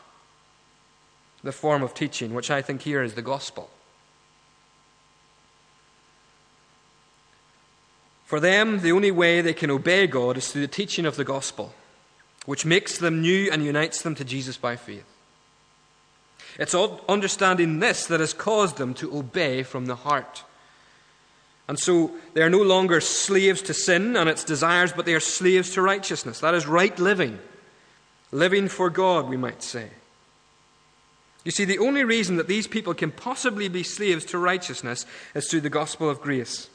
the 1.43 1.51
form 1.51 1.83
of 1.83 1.93
teaching, 1.93 2.33
which 2.33 2.49
I 2.49 2.61
think 2.61 2.81
here 2.81 3.03
is 3.03 3.15
the 3.15 3.21
gospel. 3.21 3.69
For 8.33 8.39
them, 8.39 8.79
the 8.79 8.93
only 8.93 9.11
way 9.11 9.41
they 9.41 9.53
can 9.53 9.69
obey 9.69 10.07
God 10.07 10.37
is 10.37 10.51
through 10.51 10.63
the 10.63 10.67
teaching 10.67 11.05
of 11.05 11.17
the 11.17 11.23
gospel, 11.23 11.71
which 12.47 12.65
makes 12.65 12.97
them 12.97 13.21
new 13.21 13.51
and 13.51 13.63
unites 13.63 14.01
them 14.01 14.15
to 14.15 14.23
Jesus 14.23 14.57
by 14.57 14.75
faith. 14.75 15.05
It's 16.57 16.73
understanding 16.73 17.77
this 17.77 18.07
that 18.07 18.21
has 18.21 18.33
caused 18.33 18.77
them 18.77 18.95
to 18.95 19.15
obey 19.15 19.61
from 19.61 19.85
the 19.85 19.95
heart. 19.95 20.43
And 21.67 21.77
so 21.77 22.09
they 22.33 22.41
are 22.41 22.49
no 22.49 22.63
longer 22.63 23.01
slaves 23.01 23.61
to 23.61 23.73
sin 23.75 24.15
and 24.15 24.27
its 24.27 24.43
desires, 24.43 24.91
but 24.91 25.05
they 25.05 25.13
are 25.13 25.19
slaves 25.19 25.69
to 25.75 25.83
righteousness. 25.83 26.39
That 26.39 26.55
is 26.55 26.65
right 26.65 26.97
living. 26.97 27.37
Living 28.31 28.67
for 28.67 28.89
God, 28.89 29.29
we 29.29 29.37
might 29.37 29.61
say. 29.61 29.89
You 31.45 31.51
see, 31.51 31.65
the 31.65 31.77
only 31.77 32.03
reason 32.03 32.37
that 32.37 32.47
these 32.47 32.65
people 32.65 32.95
can 32.95 33.11
possibly 33.11 33.67
be 33.67 33.83
slaves 33.83 34.25
to 34.25 34.39
righteousness 34.39 35.05
is 35.35 35.47
through 35.47 35.61
the 35.61 35.69
gospel 35.69 36.09
of 36.09 36.19
grace. 36.19 36.67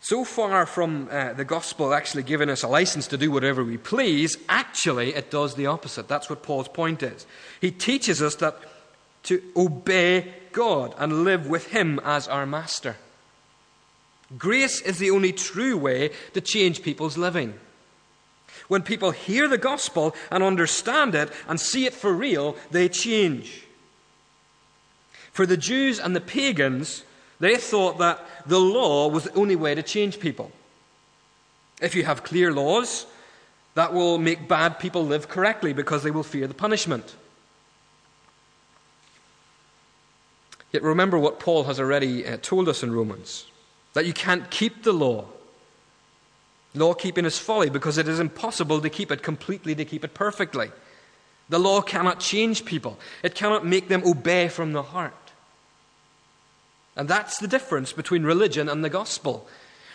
So 0.00 0.24
far 0.24 0.64
from 0.64 1.08
uh, 1.10 1.32
the 1.32 1.44
gospel 1.44 1.92
actually 1.92 2.22
giving 2.22 2.48
us 2.48 2.62
a 2.62 2.68
license 2.68 3.08
to 3.08 3.16
do 3.16 3.30
whatever 3.30 3.64
we 3.64 3.76
please, 3.76 4.36
actually 4.48 5.14
it 5.14 5.30
does 5.30 5.54
the 5.54 5.66
opposite. 5.66 6.08
That's 6.08 6.30
what 6.30 6.42
Paul's 6.42 6.68
point 6.68 7.02
is. 7.02 7.26
He 7.60 7.70
teaches 7.70 8.22
us 8.22 8.36
that 8.36 8.58
to 9.24 9.42
obey 9.56 10.32
God 10.52 10.94
and 10.98 11.24
live 11.24 11.46
with 11.46 11.68
Him 11.68 12.00
as 12.04 12.28
our 12.28 12.46
master. 12.46 12.96
Grace 14.36 14.80
is 14.80 14.98
the 14.98 15.10
only 15.10 15.32
true 15.32 15.76
way 15.76 16.10
to 16.34 16.40
change 16.40 16.82
people's 16.82 17.18
living. 17.18 17.54
When 18.68 18.82
people 18.82 19.10
hear 19.10 19.48
the 19.48 19.58
gospel 19.58 20.14
and 20.30 20.42
understand 20.42 21.14
it 21.14 21.30
and 21.48 21.58
see 21.58 21.86
it 21.86 21.94
for 21.94 22.12
real, 22.12 22.56
they 22.70 22.88
change. 22.88 23.64
For 25.32 25.46
the 25.46 25.56
Jews 25.56 25.98
and 25.98 26.14
the 26.14 26.20
pagans, 26.20 27.04
they 27.40 27.56
thought 27.56 27.98
that 27.98 28.24
the 28.46 28.58
law 28.58 29.08
was 29.08 29.24
the 29.24 29.34
only 29.34 29.56
way 29.56 29.74
to 29.74 29.82
change 29.82 30.18
people. 30.18 30.50
If 31.80 31.94
you 31.94 32.04
have 32.04 32.24
clear 32.24 32.52
laws, 32.52 33.06
that 33.74 33.92
will 33.92 34.18
make 34.18 34.48
bad 34.48 34.80
people 34.80 35.06
live 35.06 35.28
correctly 35.28 35.72
because 35.72 36.02
they 36.02 36.10
will 36.10 36.24
fear 36.24 36.46
the 36.48 36.54
punishment. 36.54 37.14
Yet 40.72 40.82
remember 40.82 41.18
what 41.18 41.38
Paul 41.38 41.64
has 41.64 41.78
already 41.80 42.26
uh, 42.26 42.38
told 42.42 42.68
us 42.68 42.82
in 42.82 42.92
Romans 42.92 43.46
that 43.94 44.04
you 44.04 44.12
can't 44.12 44.50
keep 44.50 44.82
the 44.82 44.92
law. 44.92 45.26
Law 46.74 46.92
keeping 46.92 47.24
is 47.24 47.38
folly 47.38 47.70
because 47.70 47.98
it 47.98 48.06
is 48.08 48.20
impossible 48.20 48.80
to 48.80 48.90
keep 48.90 49.10
it 49.10 49.22
completely, 49.22 49.74
to 49.74 49.84
keep 49.84 50.04
it 50.04 50.12
perfectly. 50.12 50.70
The 51.48 51.58
law 51.58 51.80
cannot 51.80 52.20
change 52.20 52.64
people, 52.64 52.98
it 53.22 53.34
cannot 53.34 53.64
make 53.64 53.88
them 53.88 54.02
obey 54.04 54.48
from 54.48 54.72
the 54.72 54.82
heart. 54.82 55.14
And 56.98 57.08
that's 57.08 57.38
the 57.38 57.46
difference 57.46 57.92
between 57.92 58.24
religion 58.24 58.68
and 58.68 58.84
the 58.84 58.90
gospel. 58.90 59.46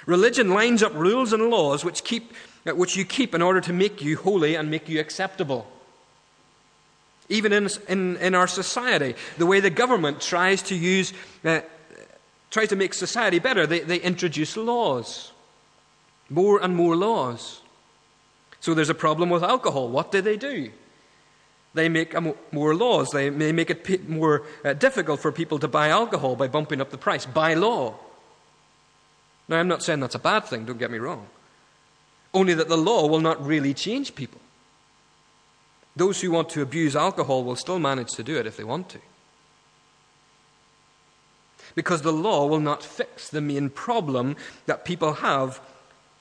Religion 0.05 0.50
lines 0.50 0.81
up 0.81 0.93
rules 0.93 1.33
and 1.33 1.50
laws 1.50 1.83
which, 1.83 2.05
keep, 2.05 2.31
uh, 2.65 2.74
which 2.74 2.95
you 2.95 3.03
keep 3.03 3.36
in 3.36 3.41
order 3.41 3.60
to 3.60 3.74
make 3.74 4.01
you 4.01 4.15
holy 4.17 4.55
and 4.55 4.72
make 4.72 4.88
you 4.88 5.01
acceptable. 5.01 5.67
Even 7.27 7.51
in, 7.51 7.69
in, 7.89 8.15
in 8.17 8.36
our 8.36 8.48
society, 8.48 9.15
the 9.38 9.45
way 9.45 9.60
the 9.60 9.69
government 9.69 10.22
tries 10.22 10.62
to 10.63 10.75
use, 10.75 11.13
uh, 11.43 11.60
try 12.50 12.65
to 12.65 12.75
make 12.75 12.93
society 12.93 13.39
better, 13.39 13.67
they, 13.67 13.81
they 13.81 13.98
introduce 13.98 14.55
laws. 14.55 15.33
More 16.29 16.63
and 16.63 16.74
more 16.74 16.95
laws. 16.95 17.62
So 18.62 18.74
there's 18.74 18.89
a 18.89 18.95
problem 18.95 19.29
with 19.29 19.43
alcohol. 19.43 19.89
What 19.89 20.12
do 20.12 20.22
they 20.22 20.38
do? 20.38 20.72
They 21.74 21.89
make 21.89 22.13
more 22.51 22.75
laws. 22.75 23.10
They 23.10 23.30
may 23.30 23.51
make 23.51 23.70
it 23.70 24.08
more 24.08 24.44
uh, 24.63 24.74
difficult 24.74 25.20
for 25.20 25.32
people 25.32 25.58
to 25.60 25.68
buy 25.68 25.89
alcohol 25.89 26.36
by 26.36 26.48
bumping 26.48 26.82
up 26.82 26.92
the 26.92 26.98
price 26.98 27.25
by 27.25 27.56
law. 27.56 27.96
Now, 29.48 29.60
I'm 29.60 29.68
not 29.68 29.84
saying 29.84 30.00
that's 30.00 30.15
a 30.15 30.20
bad 30.20 30.46
thing, 30.46 30.65
don't 30.65 30.80
get 30.80 30.92
me 30.92 31.00
wrong. 31.00 31.27
Only 32.34 32.53
that 32.53 32.70
the 32.70 32.77
law 32.77 33.08
will 33.08 33.20
not 33.20 33.46
really 33.46 33.74
change 33.74 34.15
people. 34.15 34.39
Those 35.96 36.22
who 36.22 36.32
want 36.32 36.50
to 36.50 36.62
abuse 36.62 36.96
alcohol 36.96 37.44
will 37.44 37.56
still 37.56 37.80
manage 37.80 38.12
to 38.13 38.24
do 38.24 38.38
it 38.38 38.48
if 38.48 38.58
they 38.58 38.63
want 38.63 38.89
to. 38.89 39.00
Because 41.75 42.01
the 42.01 42.13
law 42.13 42.48
will 42.48 42.60
not 42.60 42.84
fix 42.84 43.30
the 43.30 43.42
main 43.42 43.70
problem 43.70 44.36
that 44.65 44.86
people 44.86 45.13
have 45.15 45.60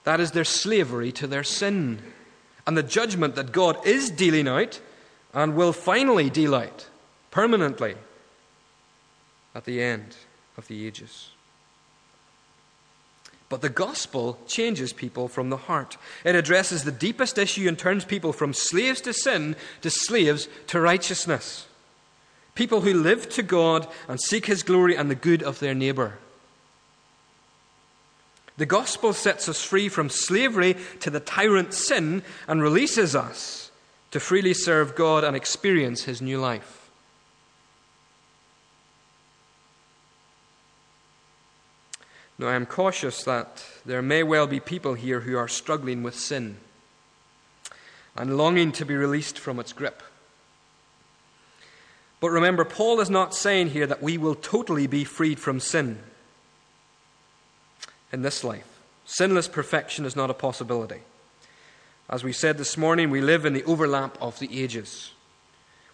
that 0.04 0.20
is 0.20 0.32
their 0.32 0.44
slavery 0.44 1.12
to 1.12 1.26
their 1.26 1.44
sin. 1.44 2.02
And 2.66 2.76
the 2.76 2.82
judgment 2.82 3.34
that 3.36 3.52
God 3.52 3.84
is 3.86 4.10
dealing 4.10 4.48
out 4.48 4.80
and 5.34 5.56
will 5.56 5.72
finally 5.72 6.30
delight 6.30 6.88
permanently 7.30 7.94
at 9.54 9.64
the 9.64 9.82
end 9.82 10.16
of 10.56 10.68
the 10.68 10.86
ages. 10.86 11.30
But 13.48 13.60
the 13.60 13.68
gospel 13.68 14.38
changes 14.46 14.94
people 14.94 15.28
from 15.28 15.50
the 15.50 15.58
heart. 15.58 15.98
It 16.24 16.34
addresses 16.34 16.84
the 16.84 16.92
deepest 16.92 17.36
issue 17.36 17.68
and 17.68 17.78
turns 17.78 18.04
people 18.04 18.32
from 18.32 18.54
slaves 18.54 19.00
to 19.02 19.12
sin 19.12 19.56
to 19.82 19.90
slaves 19.90 20.48
to 20.68 20.80
righteousness. 20.80 21.66
People 22.54 22.82
who 22.82 22.94
live 22.94 23.28
to 23.30 23.42
God 23.42 23.88
and 24.08 24.20
seek 24.20 24.46
His 24.46 24.62
glory 24.62 24.96
and 24.96 25.10
the 25.10 25.14
good 25.14 25.42
of 25.42 25.58
their 25.58 25.74
neighbor. 25.74 26.14
The 28.56 28.66
gospel 28.66 29.12
sets 29.12 29.48
us 29.48 29.62
free 29.62 29.88
from 29.88 30.10
slavery 30.10 30.76
to 31.00 31.10
the 31.10 31.20
tyrant 31.20 31.74
sin 31.74 32.22
and 32.46 32.62
releases 32.62 33.16
us 33.16 33.70
to 34.12 34.20
freely 34.20 34.54
serve 34.54 34.94
God 34.94 35.24
and 35.24 35.34
experience 35.34 36.04
His 36.04 36.22
new 36.22 36.38
life. 36.38 36.90
Now, 42.38 42.48
I 42.48 42.54
am 42.54 42.66
cautious 42.66 43.24
that 43.24 43.64
there 43.84 44.02
may 44.02 44.22
well 44.22 44.46
be 44.46 44.60
people 44.60 44.94
here 44.94 45.20
who 45.20 45.36
are 45.36 45.48
struggling 45.48 46.02
with 46.02 46.14
sin 46.14 46.56
and 48.16 48.36
longing 48.36 48.72
to 48.72 48.84
be 48.84 48.94
released 48.94 49.38
from 49.38 49.58
its 49.58 49.72
grip. 49.72 50.02
But 52.20 52.30
remember, 52.30 52.64
Paul 52.64 53.00
is 53.00 53.10
not 53.10 53.34
saying 53.34 53.70
here 53.70 53.86
that 53.86 54.02
we 54.02 54.18
will 54.18 54.34
totally 54.34 54.86
be 54.86 55.04
freed 55.04 55.38
from 55.38 55.58
sin 55.60 55.98
in 58.12 58.22
this 58.22 58.44
life. 58.44 58.80
Sinless 59.06 59.48
perfection 59.48 60.04
is 60.04 60.14
not 60.14 60.30
a 60.30 60.34
possibility. 60.34 61.00
As 62.08 62.24
we 62.24 62.32
said 62.32 62.58
this 62.58 62.76
morning, 62.76 63.10
we 63.10 63.20
live 63.20 63.44
in 63.44 63.52
the 63.52 63.64
overlap 63.64 64.18
of 64.20 64.38
the 64.38 64.62
ages. 64.62 65.12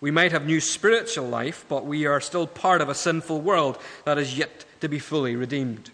We 0.01 0.11
might 0.11 0.33
have 0.33 0.47
new 0.47 0.61
spiritual 0.61 1.27
life, 1.27 1.65
but 1.69 1.85
we 1.85 2.07
are 2.07 2.21
still 2.21 2.47
part 2.47 2.81
of 2.81 2.89
a 2.89 2.95
sinful 2.95 3.41
world 3.41 3.79
that 4.05 4.19
is 4.19 4.39
yet 4.39 4.65
to 4.81 4.89
be 4.89 4.99
fully 4.99 5.37
redeemed. 5.37 5.91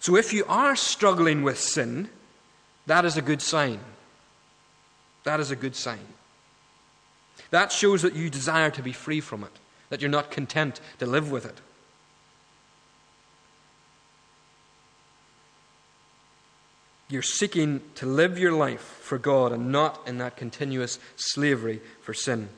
So 0.00 0.16
if 0.16 0.32
you 0.32 0.44
are 0.46 0.74
struggling 0.74 1.42
with 1.42 1.58
sin, 1.58 2.08
that 2.86 3.04
is 3.04 3.16
a 3.16 3.22
good 3.22 3.42
sign. 3.42 3.80
That 5.24 5.38
is 5.38 5.50
a 5.50 5.56
good 5.56 5.76
sign. 5.76 6.06
That 7.50 7.70
shows 7.70 8.02
that 8.02 8.16
you 8.16 8.30
desire 8.30 8.70
to 8.70 8.82
be 8.82 8.92
free 8.92 9.20
from 9.20 9.44
it, 9.44 9.52
that 9.90 10.00
you're 10.00 10.10
not 10.10 10.30
content 10.30 10.80
to 10.98 11.06
live 11.06 11.30
with 11.30 11.44
it. 11.44 11.60
You're 17.12 17.20
seeking 17.20 17.82
to 17.96 18.06
live 18.06 18.38
your 18.38 18.52
life 18.52 18.80
for 18.80 19.18
God 19.18 19.52
and 19.52 19.70
not 19.70 20.00
in 20.06 20.16
that 20.16 20.34
continuous 20.34 20.98
slavery 21.16 21.82
for 22.00 22.14
sin. 22.14 22.48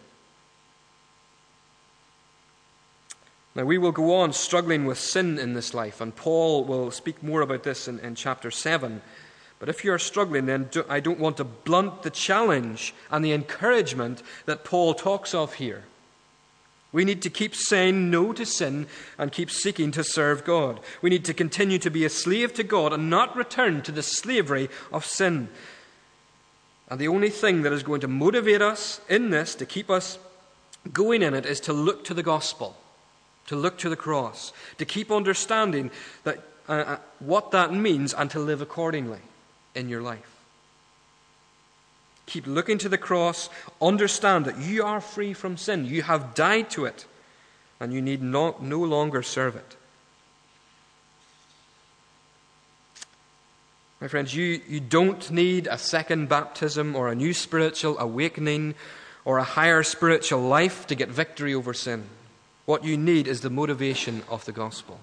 Now, 3.57 3.64
we 3.64 3.79
will 3.79 3.90
go 3.90 4.14
on 4.14 4.33
struggling 4.33 4.85
with 4.85 4.97
sin 4.97 5.40
in 5.40 5.55
this 5.55 5.75
life, 5.75 6.01
and 6.01 6.14
Paul 6.14 6.62
will 6.62 6.93
speak 6.93 7.21
more 7.21 7.40
about 7.40 7.64
this 7.64 7.88
in, 7.88 7.99
in 7.99 8.14
chapter 8.14 8.53
7. 8.53 9.03
But 9.59 9.69
if 9.69 9.83
you're 9.83 9.99
struggling, 9.99 10.47
then 10.47 10.69
do, 10.71 10.85
I 10.88 11.01
don't 11.01 11.19
want 11.19 11.38
to 11.38 11.45
blunt 11.45 12.05
the 12.05 12.11
challenge 12.11 12.95
and 13.11 13.25
the 13.25 13.33
encouragement 13.33 14.23
that 14.47 14.62
Paul 14.62 14.95
talks 14.95 15.35
of 15.35 15.55
here. 15.55 15.83
We 16.95 17.05
need 17.05 17.23
to 17.23 17.31
keep 17.31 17.57
saying 17.57 18.09
no 18.09 18.33
to 18.33 18.47
sin 18.47 18.87
and 19.19 19.33
keep 19.33 19.51
seeking 19.51 19.91
to 19.91 20.05
serve 20.05 20.45
God. 20.45 20.79
We 21.03 21.11
need 21.11 21.25
to 21.25 21.35
continue 21.35 21.81
to 21.81 21.91
be 21.91 22.05
a 22.05 22.09
slave 22.09 22.55
to 22.55 22.63
God 22.63 22.93
and 22.93 23.11
not 23.11 23.35
return 23.35 23.83
to 23.83 23.91
the 23.91 24.01
slavery 24.01 24.71
of 24.93 25.05
sin. 25.05 25.49
And 26.89 27.01
the 27.01 27.09
only 27.09 27.31
thing 27.31 27.63
that 27.63 27.73
is 27.73 27.83
going 27.83 28.01
to 28.03 28.07
motivate 28.07 28.63
us 28.63 29.01
in 29.09 29.31
this, 29.31 29.57
to 29.57 29.67
keep 29.67 29.91
us 29.91 30.21
going 30.93 31.23
in 31.23 31.35
it, 31.35 31.47
is 31.47 31.59
to 31.63 31.73
look 31.73 32.05
to 32.05 32.15
the 32.15 32.23
gospel, 32.23 32.77
to 33.49 33.57
look 33.57 33.77
to 33.79 33.89
the 33.89 33.97
cross, 33.97 34.53
to 34.79 34.85
keep 34.85 35.11
understanding 35.11 35.91
that, 36.23 36.45
uh, 36.69 36.73
uh 36.73 36.97
what 37.19 37.51
that 37.51 37.75
means 37.75 38.15
and 38.15 38.31
to 38.31 38.39
live 38.39 38.63
accordingly 38.63 39.21
in 39.75 39.89
your 39.89 40.01
life. 40.01 40.34
Keep 42.27 42.47
looking 42.47 42.79
to 42.79 42.89
the 42.89 42.99
cross. 42.99 43.51
Understand 43.81 44.47
that 44.47 44.59
you 44.59 44.85
are 44.85 45.01
free 45.01 45.33
from 45.33 45.57
sin. 45.57 45.85
You 45.85 46.03
have 46.03 46.35
died 46.35 46.71
to 46.71 46.87
it, 46.87 47.07
and 47.81 47.93
you 47.93 48.01
need 48.01 48.23
no, 48.23 48.57
no 48.61 48.81
longer 48.81 49.23
serve 49.23 49.57
it. 49.57 49.77
My 54.01 54.09
friends, 54.09 54.35
you, 54.35 54.61
you 54.69 54.81
don't 54.81 55.31
need 55.31 55.67
a 55.67 55.79
second 55.79 56.29
baptism 56.29 56.95
or 56.95 57.09
a 57.09 57.15
new 57.15 57.33
spiritual 57.33 57.99
awakening 57.99 58.75
or 59.25 59.39
a 59.39 59.45
higher 59.45 59.83
spiritual 59.83 60.41
life 60.41 60.87
to 60.89 60.95
get 60.95 61.09
victory 61.09 61.55
over 61.55 61.73
sin. 61.73 62.05
What 62.67 62.85
you 62.85 62.99
need 62.99 63.27
is 63.27 63.41
the 63.41 63.51
motivation 63.51 64.23
of 64.29 64.45
the 64.45 64.53
gospel. 64.53 65.01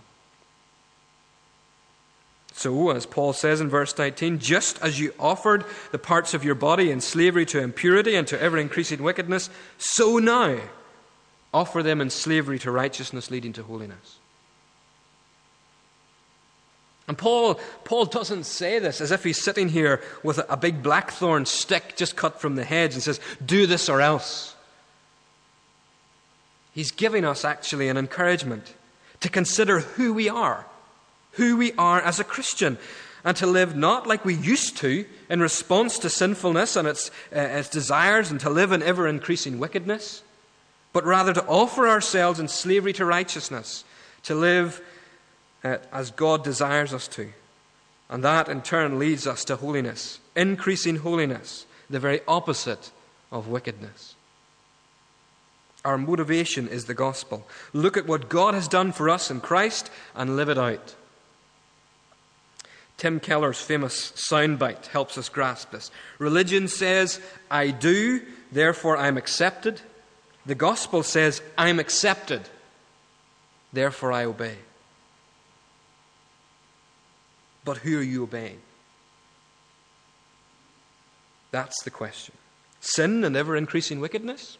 So, 2.53 2.91
as 2.91 3.05
Paul 3.05 3.33
says 3.33 3.61
in 3.61 3.69
verse 3.69 3.97
19, 3.97 4.39
just 4.39 4.81
as 4.81 4.99
you 4.99 5.13
offered 5.19 5.63
the 5.91 5.97
parts 5.97 6.33
of 6.33 6.43
your 6.43 6.55
body 6.55 6.91
in 6.91 6.99
slavery 6.99 7.45
to 7.47 7.59
impurity 7.59 8.15
and 8.15 8.27
to 8.27 8.41
ever 8.41 8.57
increasing 8.57 9.01
wickedness, 9.01 9.49
so 9.77 10.17
now 10.17 10.59
offer 11.53 11.81
them 11.81 12.01
in 12.01 12.09
slavery 12.09 12.59
to 12.59 12.71
righteousness 12.71 13.31
leading 13.31 13.53
to 13.53 13.63
holiness. 13.63 14.17
And 17.07 17.17
Paul, 17.17 17.55
Paul 17.83 18.05
doesn't 18.05 18.45
say 18.45 18.79
this 18.79 19.01
as 19.01 19.11
if 19.11 19.23
he's 19.23 19.41
sitting 19.41 19.69
here 19.69 20.01
with 20.23 20.37
a, 20.37 20.53
a 20.53 20.57
big 20.57 20.83
blackthorn 20.83 21.45
stick 21.45 21.95
just 21.95 22.15
cut 22.15 22.39
from 22.39 22.55
the 22.55 22.63
hedge 22.63 22.93
and 22.93 23.03
says, 23.03 23.19
Do 23.43 23.65
this 23.65 23.89
or 23.89 24.01
else. 24.01 24.55
He's 26.73 26.91
giving 26.91 27.25
us 27.25 27.43
actually 27.43 27.89
an 27.89 27.97
encouragement 27.97 28.75
to 29.21 29.29
consider 29.29 29.79
who 29.79 30.13
we 30.13 30.29
are 30.29 30.65
who 31.33 31.57
we 31.57 31.73
are 31.73 32.01
as 32.01 32.19
a 32.19 32.23
Christian 32.23 32.77
and 33.23 33.37
to 33.37 33.45
live 33.45 33.75
not 33.75 34.07
like 34.07 34.25
we 34.25 34.35
used 34.35 34.77
to 34.77 35.05
in 35.29 35.39
response 35.39 35.99
to 35.99 36.09
sinfulness 36.09 36.75
and 36.75 36.87
its, 36.87 37.09
uh, 37.35 37.39
its 37.39 37.69
desires 37.69 38.31
and 38.31 38.39
to 38.39 38.49
live 38.49 38.71
in 38.71 38.81
ever 38.81 39.07
increasing 39.07 39.59
wickedness, 39.59 40.23
but 40.93 41.05
rather 41.05 41.33
to 41.33 41.45
offer 41.45 41.87
ourselves 41.87 42.39
in 42.39 42.47
slavery 42.47 42.93
to 42.93 43.05
righteousness, 43.05 43.83
to 44.23 44.35
live 44.35 44.81
uh, 45.63 45.77
as 45.91 46.11
God 46.11 46.43
desires 46.43 46.93
us 46.93 47.07
to. 47.09 47.29
And 48.09 48.23
that 48.23 48.49
in 48.49 48.61
turn 48.61 48.99
leads 48.99 49.27
us 49.27 49.45
to 49.45 49.55
holiness, 49.55 50.19
increasing 50.35 50.97
holiness, 50.97 51.65
the 51.89 51.99
very 51.99 52.21
opposite 52.27 52.91
of 53.31 53.47
wickedness. 53.47 54.15
Our 55.85 55.97
motivation 55.97 56.67
is 56.67 56.85
the 56.85 56.93
gospel. 56.93 57.47
Look 57.73 57.97
at 57.97 58.07
what 58.07 58.29
God 58.29 58.53
has 58.53 58.67
done 58.67 58.91
for 58.91 59.09
us 59.09 59.31
in 59.31 59.39
Christ 59.39 59.89
and 60.15 60.35
live 60.35 60.49
it 60.49 60.57
out. 60.57 60.95
Tim 63.01 63.19
Keller's 63.19 63.59
famous 63.59 64.11
soundbite 64.11 64.85
helps 64.85 65.17
us 65.17 65.27
grasp 65.27 65.71
this. 65.71 65.89
Religion 66.19 66.67
says, 66.67 67.19
I 67.49 67.71
do, 67.71 68.21
therefore 68.51 68.95
I'm 68.95 69.17
accepted. 69.17 69.81
The 70.45 70.53
gospel 70.53 71.01
says, 71.01 71.41
I'm 71.57 71.79
accepted, 71.79 72.47
therefore 73.73 74.11
I 74.11 74.25
obey. 74.25 74.53
But 77.65 77.77
who 77.77 77.97
are 77.97 78.03
you 78.03 78.21
obeying? 78.21 78.59
That's 81.49 81.81
the 81.83 81.89
question. 81.89 82.35
Sin 82.81 83.23
and 83.23 83.35
ever 83.35 83.57
increasing 83.57 83.99
wickedness? 83.99 84.59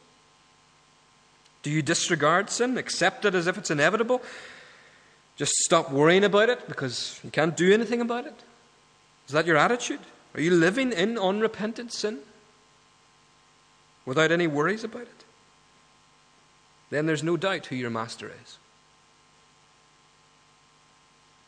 Do 1.62 1.70
you 1.70 1.84
disregard 1.84 2.50
sin, 2.50 2.80
accept 2.80 3.24
it 3.24 3.36
as 3.36 3.46
if 3.46 3.60
it's 3.60 3.70
inevitable? 3.70 4.20
Just 5.36 5.54
stop 5.64 5.92
worrying 5.92 6.24
about 6.24 6.50
it 6.50 6.68
because 6.68 7.20
you 7.24 7.32
can't 7.32 7.56
do 7.58 7.74
anything 7.74 8.02
about 8.02 8.26
it? 8.26 8.36
Is 9.28 9.34
that 9.34 9.46
your 9.46 9.58
attitude? 9.58 10.00
Are 10.36 10.42
you 10.42 10.52
living 10.52 10.92
in 10.92 11.18
unrepentant 11.18 11.94
sin 11.94 12.20
without 14.06 14.32
any 14.32 14.48
worries 14.48 14.84
about 14.84 15.04
it? 15.04 15.26
Then 16.90 17.06
there's 17.06 17.24
no 17.24 17.38
doubt 17.38 17.68
who 17.68 17.76
your 17.76 17.90
master 17.90 18.32
is. 18.44 18.58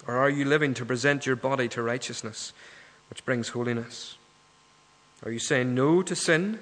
Or 0.08 0.18
are 0.18 0.30
you 0.30 0.46
living 0.46 0.74
to 0.76 0.86
present 0.86 1.26
your 1.26 1.36
body 1.36 1.68
to 1.70 1.82
righteousness, 1.82 2.52
which 3.10 3.26
brings 3.26 3.50
holiness? 3.50 4.18
Are 5.26 5.32
you 5.32 5.40
saying 5.40 5.74
no 5.74 6.02
to 6.02 6.16
sin 6.16 6.60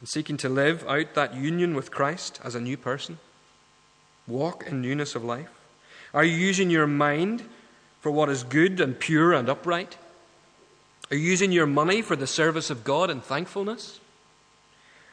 and 0.00 0.08
seeking 0.08 0.36
to 0.38 0.48
live 0.48 0.86
out 0.86 1.14
that 1.14 1.34
union 1.34 1.74
with 1.74 1.90
Christ 1.90 2.40
as 2.44 2.54
a 2.54 2.60
new 2.60 2.76
person? 2.76 3.18
Walk 4.26 4.66
in 4.66 4.82
newness 4.82 5.14
of 5.14 5.24
life? 5.24 5.48
Are 6.14 6.24
you 6.24 6.36
using 6.36 6.70
your 6.70 6.86
mind 6.86 7.42
for 8.00 8.10
what 8.10 8.28
is 8.28 8.42
good 8.42 8.80
and 8.80 8.98
pure 8.98 9.32
and 9.32 9.48
upright? 9.48 9.96
Are 11.10 11.16
you 11.16 11.22
using 11.22 11.52
your 11.52 11.66
money 11.66 12.02
for 12.02 12.16
the 12.16 12.26
service 12.26 12.70
of 12.70 12.84
God 12.84 13.10
and 13.10 13.22
thankfulness? 13.22 14.00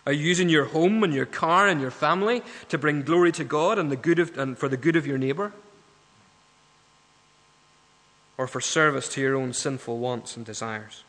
Are 0.05 0.13
you 0.13 0.25
using 0.25 0.49
your 0.49 0.65
home 0.65 1.03
and 1.03 1.13
your 1.13 1.25
car 1.25 1.67
and 1.67 1.81
your 1.81 1.91
family 1.91 2.41
to 2.69 2.77
bring 2.77 3.03
glory 3.03 3.31
to 3.33 3.43
God 3.43 3.77
and, 3.77 3.91
the 3.91 3.95
good 3.95 4.19
of, 4.19 4.37
and 4.37 4.57
for 4.57 4.67
the 4.67 4.77
good 4.77 4.95
of 4.95 5.05
your 5.05 5.17
neighbour? 5.17 5.53
Or 8.37 8.47
for 8.47 8.61
service 8.61 9.09
to 9.09 9.21
your 9.21 9.35
own 9.35 9.53
sinful 9.53 9.99
wants 9.99 10.37
and 10.37 10.45
desires? 10.45 11.03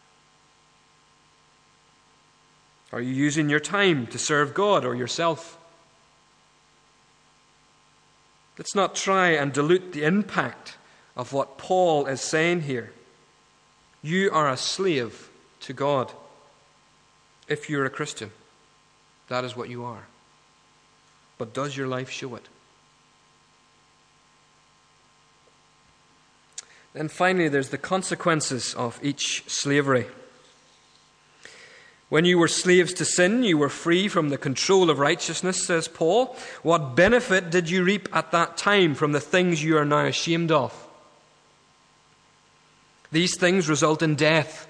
Are 2.92 3.00
you 3.00 3.14
using 3.14 3.48
your 3.48 3.61
time 3.61 4.09
to 4.09 4.18
serve 4.18 4.53
God 4.53 4.85
or 4.85 4.94
yourself? 4.96 5.57
Let's 8.61 8.75
not 8.75 8.94
try 8.94 9.31
and 9.31 9.55
dilute 9.55 9.94
the 9.94 10.05
impact 10.05 10.77
of 11.16 11.33
what 11.33 11.57
Paul 11.57 12.05
is 12.05 12.20
saying 12.20 12.61
here. 12.61 12.92
You 14.03 14.31
are 14.33 14.51
a 14.51 14.57
slave 14.59 15.31
to 15.61 15.73
God 15.73 16.12
if 17.49 17.70
you're 17.70 17.87
a 17.87 17.90
Christian. 17.90 18.33
That 19.29 19.44
is 19.44 19.57
what 19.57 19.70
you 19.70 19.83
are. 19.83 20.05
But 21.38 21.55
does 21.55 21.75
your 21.75 21.88
life 21.88 22.11
show 22.11 22.35
it? 22.35 22.49
Then 26.92 27.09
finally, 27.09 27.49
there's 27.49 27.70
the 27.70 27.79
consequences 27.79 28.75
of 28.75 29.01
each 29.03 29.42
slavery. 29.46 30.05
When 32.11 32.25
you 32.25 32.38
were 32.38 32.49
slaves 32.49 32.92
to 32.94 33.05
sin, 33.05 33.44
you 33.44 33.57
were 33.57 33.68
free 33.68 34.09
from 34.09 34.29
the 34.29 34.37
control 34.37 34.90
of 34.90 34.99
righteousness, 34.99 35.64
says 35.64 35.87
Paul. 35.87 36.37
What 36.62 36.96
benefit 36.96 37.51
did 37.51 37.70
you 37.70 37.85
reap 37.85 38.09
at 38.12 38.33
that 38.33 38.57
time 38.57 38.96
from 38.96 39.12
the 39.12 39.20
things 39.20 39.62
you 39.62 39.79
are 39.79 39.85
now 39.85 40.05
ashamed 40.07 40.51
of? 40.51 40.88
These 43.12 43.37
things 43.37 43.68
result 43.68 44.03
in 44.03 44.16
death. 44.16 44.66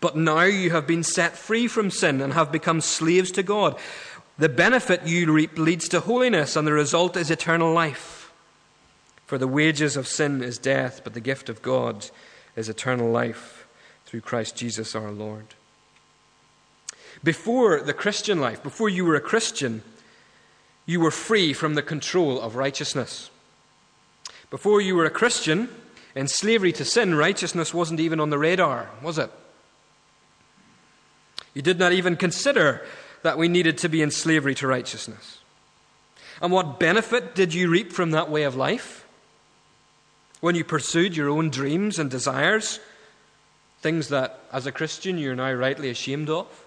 But 0.00 0.16
now 0.16 0.42
you 0.42 0.70
have 0.70 0.86
been 0.86 1.04
set 1.04 1.36
free 1.36 1.68
from 1.68 1.92
sin 1.92 2.20
and 2.20 2.32
have 2.32 2.50
become 2.50 2.80
slaves 2.80 3.30
to 3.32 3.44
God. 3.44 3.78
The 4.36 4.48
benefit 4.48 5.06
you 5.06 5.32
reap 5.32 5.56
leads 5.56 5.88
to 5.90 6.00
holiness, 6.00 6.56
and 6.56 6.66
the 6.66 6.72
result 6.72 7.16
is 7.16 7.30
eternal 7.30 7.72
life. 7.72 8.32
For 9.26 9.38
the 9.38 9.46
wages 9.46 9.96
of 9.96 10.08
sin 10.08 10.42
is 10.42 10.58
death, 10.58 11.02
but 11.04 11.14
the 11.14 11.20
gift 11.20 11.48
of 11.48 11.62
God 11.62 12.10
is 12.56 12.68
eternal 12.68 13.12
life 13.12 13.68
through 14.06 14.22
Christ 14.22 14.56
Jesus 14.56 14.96
our 14.96 15.12
Lord. 15.12 15.54
Before 17.24 17.80
the 17.80 17.94
Christian 17.94 18.38
life, 18.38 18.62
before 18.62 18.90
you 18.90 19.06
were 19.06 19.16
a 19.16 19.20
Christian, 19.20 19.82
you 20.84 21.00
were 21.00 21.10
free 21.10 21.54
from 21.54 21.74
the 21.74 21.82
control 21.82 22.38
of 22.38 22.54
righteousness. 22.54 23.30
Before 24.50 24.80
you 24.80 24.94
were 24.94 25.06
a 25.06 25.10
Christian, 25.10 25.70
in 26.14 26.28
slavery 26.28 26.70
to 26.72 26.84
sin, 26.84 27.14
righteousness 27.14 27.72
wasn't 27.72 28.00
even 28.00 28.20
on 28.20 28.28
the 28.28 28.38
radar, 28.38 28.90
was 29.02 29.18
it? 29.18 29.30
You 31.54 31.62
did 31.62 31.78
not 31.78 31.92
even 31.92 32.16
consider 32.16 32.84
that 33.22 33.38
we 33.38 33.48
needed 33.48 33.78
to 33.78 33.88
be 33.88 34.02
in 34.02 34.10
slavery 34.10 34.54
to 34.56 34.66
righteousness. 34.66 35.38
And 36.42 36.52
what 36.52 36.78
benefit 36.78 37.34
did 37.34 37.54
you 37.54 37.70
reap 37.70 37.90
from 37.90 38.10
that 38.10 38.30
way 38.30 38.42
of 38.42 38.54
life? 38.54 39.06
When 40.40 40.54
you 40.54 40.64
pursued 40.64 41.16
your 41.16 41.30
own 41.30 41.48
dreams 41.48 41.98
and 41.98 42.10
desires, 42.10 42.80
things 43.80 44.08
that, 44.08 44.40
as 44.52 44.66
a 44.66 44.72
Christian, 44.72 45.16
you're 45.16 45.34
now 45.34 45.52
rightly 45.52 45.88
ashamed 45.88 46.28
of? 46.28 46.63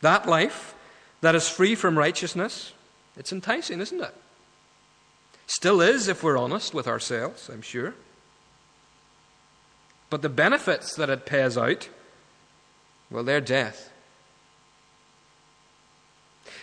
That 0.00 0.28
life 0.28 0.74
that 1.20 1.34
is 1.34 1.48
free 1.48 1.74
from 1.74 1.98
righteousness, 1.98 2.72
it's 3.16 3.32
enticing, 3.32 3.80
isn't 3.80 4.02
it? 4.02 4.14
Still 5.46 5.80
is, 5.80 6.08
if 6.08 6.22
we're 6.22 6.38
honest 6.38 6.74
with 6.74 6.88
ourselves, 6.88 7.48
I'm 7.48 7.62
sure. 7.62 7.94
But 10.10 10.22
the 10.22 10.28
benefits 10.28 10.94
that 10.96 11.10
it 11.10 11.26
pays 11.26 11.58
out, 11.58 11.88
well, 13.10 13.24
they're 13.24 13.40
death. 13.40 13.90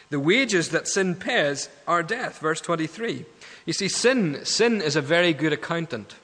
The 0.09 0.19
wages 0.19 0.69
that 0.69 0.87
sin 0.87 1.15
pays 1.15 1.69
are 1.87 2.03
death, 2.03 2.39
verse 2.39 2.59
23. 2.61 3.25
You 3.65 3.73
see, 3.73 3.87
sin, 3.87 4.43
sin 4.43 4.81
is 4.81 4.95
a 4.95 5.01
very 5.01 5.33
good 5.33 5.53
accountant. 5.53 6.15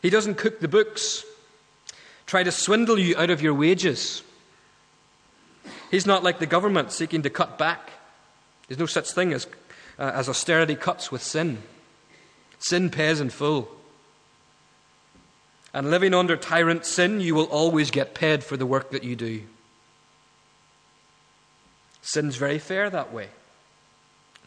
He 0.00 0.08
doesn't 0.08 0.36
cook 0.36 0.60
the 0.60 0.68
books, 0.68 1.24
try 2.26 2.42
to 2.42 2.52
swindle 2.52 2.98
you 2.98 3.16
out 3.16 3.30
of 3.30 3.42
your 3.42 3.54
wages. 3.54 4.22
He's 5.90 6.06
not 6.06 6.22
like 6.22 6.38
the 6.38 6.46
government 6.46 6.92
seeking 6.92 7.22
to 7.22 7.30
cut 7.30 7.58
back. 7.58 7.90
There's 8.68 8.78
no 8.78 8.86
such 8.86 9.10
thing 9.10 9.32
as, 9.32 9.46
uh, 9.98 10.12
as 10.14 10.28
austerity 10.28 10.76
cuts 10.76 11.10
with 11.10 11.22
sin. 11.22 11.58
Sin 12.60 12.90
pays 12.90 13.20
in 13.20 13.30
full. 13.30 13.68
And 15.74 15.90
living 15.90 16.14
under 16.14 16.36
tyrant 16.36 16.84
sin, 16.84 17.20
you 17.20 17.34
will 17.34 17.44
always 17.44 17.90
get 17.90 18.14
paid 18.14 18.44
for 18.44 18.56
the 18.56 18.66
work 18.66 18.90
that 18.90 19.02
you 19.02 19.16
do. 19.16 19.42
Sin's 22.02 22.36
very 22.36 22.58
fair 22.58 22.88
that 22.90 23.12
way. 23.12 23.28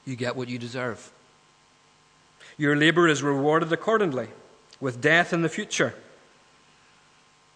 You 0.05 0.15
get 0.15 0.35
what 0.35 0.49
you 0.49 0.57
deserve. 0.57 1.11
Your 2.57 2.75
labor 2.75 3.07
is 3.07 3.23
rewarded 3.23 3.71
accordingly, 3.71 4.27
with 4.79 5.01
death 5.01 5.33
in 5.33 5.41
the 5.41 5.49
future, 5.49 5.95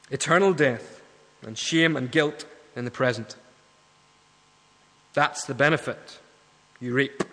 eternal 0.09 0.53
death, 0.53 1.01
and 1.41 1.57
shame 1.57 1.95
and 1.95 2.11
guilt 2.11 2.45
in 2.75 2.85
the 2.85 2.91
present. 2.91 3.35
That's 5.17 5.45
the 5.45 5.55
benefit 5.55 6.19
you 6.79 6.93
reap 6.93 7.23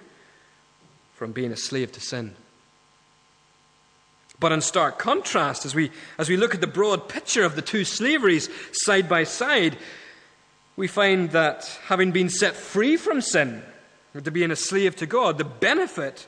from 1.16 1.32
being 1.32 1.52
a 1.52 1.56
slave 1.56 1.92
to 1.92 2.00
sin. 2.00 2.34
But 4.40 4.52
in 4.52 4.62
stark 4.62 4.98
contrast, 4.98 5.66
as 5.66 5.74
we, 5.74 5.90
as 6.16 6.30
we 6.30 6.38
look 6.38 6.54
at 6.54 6.62
the 6.62 6.66
broad 6.66 7.10
picture 7.10 7.44
of 7.44 7.56
the 7.56 7.60
two 7.60 7.84
slaveries 7.84 8.48
side 8.72 9.06
by 9.06 9.24
side, 9.24 9.76
we 10.76 10.86
find 10.86 11.32
that 11.32 11.78
having 11.84 12.10
been 12.10 12.30
set 12.30 12.54
free 12.54 12.96
from 12.96 13.20
sin, 13.20 13.62
to 14.14 14.30
being 14.30 14.50
a 14.50 14.56
slave 14.56 14.96
to 14.96 15.06
God, 15.06 15.36
the 15.36 15.44
benefit, 15.44 16.26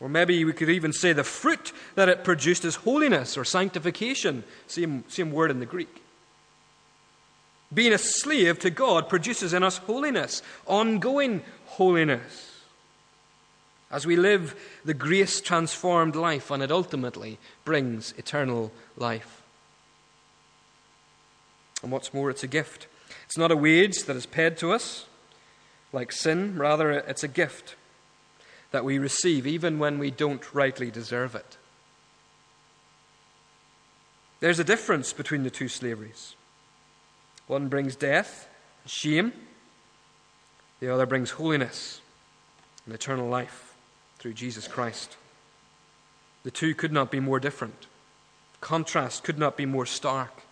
or 0.00 0.10
maybe 0.10 0.44
we 0.44 0.52
could 0.52 0.68
even 0.68 0.92
say 0.92 1.14
the 1.14 1.24
fruit 1.24 1.72
that 1.94 2.10
it 2.10 2.22
produced 2.22 2.66
is 2.66 2.74
holiness 2.74 3.38
or 3.38 3.46
sanctification. 3.46 4.44
Same, 4.66 5.04
same 5.08 5.32
word 5.32 5.50
in 5.50 5.58
the 5.58 5.64
Greek. 5.64 6.02
Being 7.72 7.92
a 7.92 7.98
slave 7.98 8.58
to 8.60 8.70
God 8.70 9.08
produces 9.08 9.52
in 9.52 9.62
us 9.62 9.78
holiness, 9.78 10.42
ongoing 10.66 11.42
holiness. 11.66 12.62
As 13.90 14.06
we 14.06 14.16
live 14.16 14.54
the 14.84 14.94
grace 14.94 15.40
transformed 15.40 16.16
life, 16.16 16.50
and 16.50 16.62
it 16.62 16.70
ultimately 16.70 17.38
brings 17.64 18.12
eternal 18.18 18.72
life. 18.96 19.42
And 21.82 21.92
what's 21.92 22.12
more, 22.12 22.30
it's 22.30 22.42
a 22.42 22.48
gift. 22.48 22.86
It's 23.24 23.38
not 23.38 23.52
a 23.52 23.56
wage 23.56 24.04
that 24.04 24.16
is 24.16 24.26
paid 24.26 24.56
to 24.58 24.72
us 24.72 25.06
like 25.92 26.12
sin, 26.12 26.58
rather, 26.58 26.90
it's 26.90 27.24
a 27.24 27.28
gift 27.28 27.76
that 28.70 28.84
we 28.84 28.98
receive 28.98 29.46
even 29.46 29.78
when 29.78 29.98
we 29.98 30.10
don't 30.10 30.54
rightly 30.54 30.90
deserve 30.90 31.34
it. 31.34 31.56
There's 34.40 34.58
a 34.58 34.64
difference 34.64 35.12
between 35.12 35.42
the 35.42 35.50
two 35.50 35.68
slaveries. 35.68 36.34
One 37.48 37.68
brings 37.68 37.96
death, 37.96 38.48
shame. 38.86 39.32
The 40.80 40.92
other 40.94 41.06
brings 41.06 41.32
holiness 41.32 42.00
and 42.86 42.94
eternal 42.94 43.28
life 43.28 43.74
through 44.18 44.34
Jesus 44.34 44.68
Christ. 44.68 45.16
The 46.44 46.50
two 46.50 46.74
could 46.74 46.92
not 46.92 47.10
be 47.10 47.20
more 47.20 47.40
different. 47.40 47.86
Contrast 48.60 49.24
could 49.24 49.38
not 49.38 49.56
be 49.56 49.66
more 49.66 49.86
stark. 49.86 50.42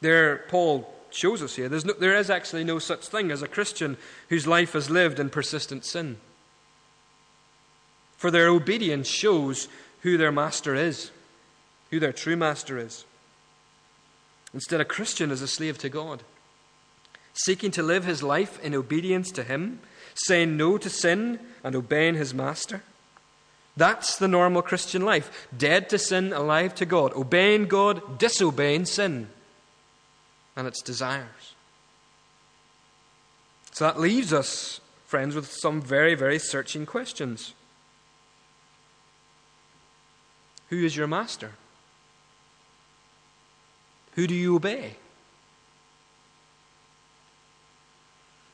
There, 0.00 0.38
Paul 0.48 0.88
shows 1.10 1.42
us 1.42 1.56
here, 1.56 1.68
no, 1.68 1.78
there 1.78 2.16
is 2.16 2.30
actually 2.30 2.64
no 2.64 2.78
such 2.78 3.08
thing 3.08 3.30
as 3.30 3.42
a 3.42 3.48
Christian 3.48 3.96
whose 4.28 4.46
life 4.46 4.76
is 4.76 4.90
lived 4.90 5.18
in 5.18 5.30
persistent 5.30 5.84
sin. 5.84 6.18
For 8.16 8.30
their 8.30 8.48
obedience 8.48 9.08
shows 9.08 9.68
who 10.02 10.16
their 10.16 10.32
master 10.32 10.74
is, 10.74 11.10
who 11.90 11.98
their 11.98 12.12
true 12.12 12.36
master 12.36 12.78
is. 12.78 13.04
Instead, 14.54 14.80
a 14.80 14.84
Christian 14.84 15.30
is 15.30 15.42
a 15.42 15.48
slave 15.48 15.78
to 15.78 15.88
God, 15.88 16.22
seeking 17.34 17.70
to 17.72 17.82
live 17.82 18.04
his 18.04 18.22
life 18.22 18.62
in 18.64 18.74
obedience 18.74 19.30
to 19.32 19.42
Him, 19.42 19.80
saying 20.14 20.56
no 20.56 20.78
to 20.78 20.90
sin 20.90 21.38
and 21.62 21.76
obeying 21.76 22.14
his 22.14 22.34
master. 22.34 22.82
That's 23.76 24.16
the 24.16 24.28
normal 24.28 24.62
Christian 24.62 25.02
life 25.02 25.48
dead 25.56 25.88
to 25.90 25.98
sin, 25.98 26.32
alive 26.32 26.74
to 26.76 26.86
God, 26.86 27.12
obeying 27.14 27.66
God, 27.66 28.18
disobeying 28.18 28.86
sin 28.86 29.28
and 30.56 30.66
its 30.66 30.82
desires. 30.82 31.54
So 33.72 33.84
that 33.84 34.00
leaves 34.00 34.32
us, 34.32 34.80
friends, 35.06 35.36
with 35.36 35.52
some 35.52 35.80
very, 35.80 36.16
very 36.16 36.40
searching 36.40 36.84
questions. 36.84 37.54
Who 40.70 40.84
is 40.84 40.96
your 40.96 41.06
master? 41.06 41.52
Who 44.18 44.26
do 44.26 44.34
you 44.34 44.56
obey? 44.56 44.96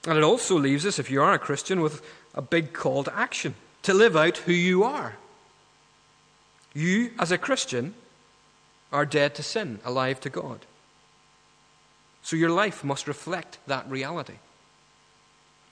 And 0.06 0.18
it 0.18 0.22
also 0.22 0.58
leaves 0.58 0.84
us, 0.84 0.98
if 0.98 1.10
you 1.10 1.22
are 1.22 1.32
a 1.32 1.38
Christian, 1.38 1.80
with 1.80 2.02
a 2.34 2.42
big 2.42 2.74
call 2.74 3.02
to 3.04 3.18
action 3.18 3.54
to 3.84 3.94
live 3.94 4.14
out 4.14 4.36
who 4.36 4.52
you 4.52 4.84
are. 4.84 5.16
You, 6.74 7.12
as 7.18 7.32
a 7.32 7.38
Christian, 7.38 7.94
are 8.92 9.06
dead 9.06 9.34
to 9.36 9.42
sin, 9.42 9.78
alive 9.86 10.20
to 10.20 10.28
God. 10.28 10.66
So 12.22 12.36
your 12.36 12.50
life 12.50 12.84
must 12.84 13.08
reflect 13.08 13.56
that 13.66 13.90
reality. 13.90 14.36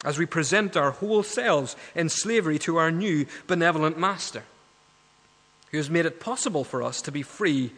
As 0.07 0.17
we 0.17 0.25
present 0.25 0.75
our 0.75 0.93
whole 0.93 1.23
selves 1.23 1.77
in 1.95 2.09
slavery 2.09 2.59
to 2.61 2.79
our 2.79 2.91
new 2.91 3.27
benevolent 3.47 3.99
Master, 3.99 4.45
who 5.71 5.77
has 5.77 5.91
made 5.91 6.07
it 6.07 6.19
possible 6.19 6.65
for 6.65 6.83
us 6.83 7.03
to 7.03 7.13
be 7.13 7.21
free 7.21 7.73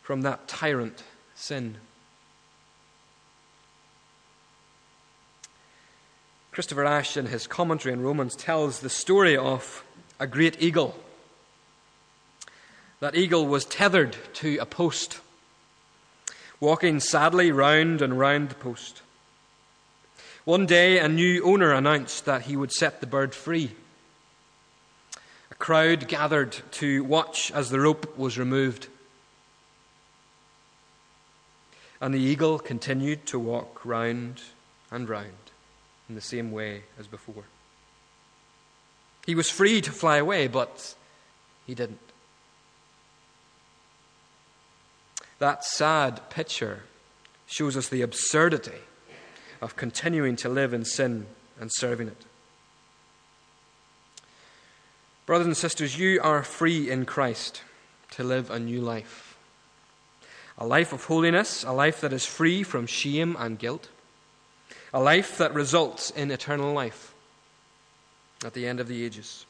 from 0.00 0.22
that 0.22 0.46
tyrant 0.46 1.02
sin. 1.36 1.76
Christopher 6.50 6.86
Ash, 6.86 7.16
in 7.18 7.26
his 7.26 7.46
commentary 7.46 7.94
on 7.94 8.00
Romans, 8.00 8.34
tells 8.34 8.80
the 8.80 8.88
story 8.88 9.36
of 9.36 9.84
a 10.18 10.26
great 10.26 10.60
eagle. 10.60 10.98
That 13.00 13.14
eagle 13.14 13.46
was 13.46 13.66
tethered 13.66 14.16
to 14.34 14.56
a 14.56 14.64
post, 14.64 15.20
walking 16.58 16.98
sadly 16.98 17.52
round 17.52 18.00
and 18.00 18.18
round 18.18 18.48
the 18.48 18.54
post. 18.54 19.02
One 20.46 20.64
day, 20.64 20.98
a 20.98 21.08
new 21.08 21.44
owner 21.44 21.72
announced 21.74 22.24
that 22.24 22.42
he 22.42 22.56
would 22.56 22.72
set 22.72 23.00
the 23.00 23.06
bird 23.06 23.34
free. 23.34 23.72
A 25.50 25.54
crowd 25.56 26.08
gathered 26.08 26.56
to 26.72 27.04
watch 27.04 27.50
as 27.52 27.68
the 27.68 27.80
rope 27.80 28.16
was 28.16 28.38
removed. 28.38 28.88
And 32.00 32.14
the 32.14 32.20
eagle 32.20 32.58
continued 32.58 33.26
to 33.26 33.38
walk 33.38 33.84
round 33.84 34.42
and 34.90 35.08
round 35.08 35.50
in 36.08 36.14
the 36.14 36.20
same 36.20 36.52
way 36.52 36.82
as 36.98 37.06
before. 37.06 37.44
He 39.24 39.34
was 39.34 39.50
free 39.50 39.80
to 39.80 39.90
fly 39.90 40.18
away, 40.18 40.46
but 40.46 40.94
he 41.66 41.74
didn't. 41.74 41.98
That 45.38 45.64
sad 45.64 46.30
picture 46.30 46.84
shows 47.46 47.76
us 47.76 47.88
the 47.88 48.02
absurdity 48.02 48.80
of 49.60 49.76
continuing 49.76 50.36
to 50.36 50.48
live 50.48 50.72
in 50.72 50.84
sin 50.84 51.26
and 51.60 51.70
serving 51.72 52.08
it. 52.08 52.24
Brothers 55.26 55.46
and 55.48 55.56
sisters, 55.56 55.98
you 55.98 56.20
are 56.22 56.44
free 56.44 56.88
in 56.88 57.04
Christ 57.04 57.62
to 58.12 58.22
live 58.22 58.48
a 58.48 58.60
new 58.60 58.80
life. 58.80 59.25
A 60.58 60.66
life 60.66 60.92
of 60.92 61.04
holiness, 61.04 61.64
a 61.64 61.72
life 61.72 62.00
that 62.00 62.12
is 62.12 62.24
free 62.24 62.62
from 62.62 62.86
shame 62.86 63.36
and 63.38 63.58
guilt 63.58 63.88
a 64.92 65.00
life 65.00 65.36
that 65.36 65.52
results 65.52 66.10
in 66.10 66.30
eternal 66.30 66.72
life 66.72 67.14
at 68.42 68.54
the 68.54 68.66
end 68.66 68.80
of 68.80 68.88
the 68.88 69.04
ages. 69.04 69.44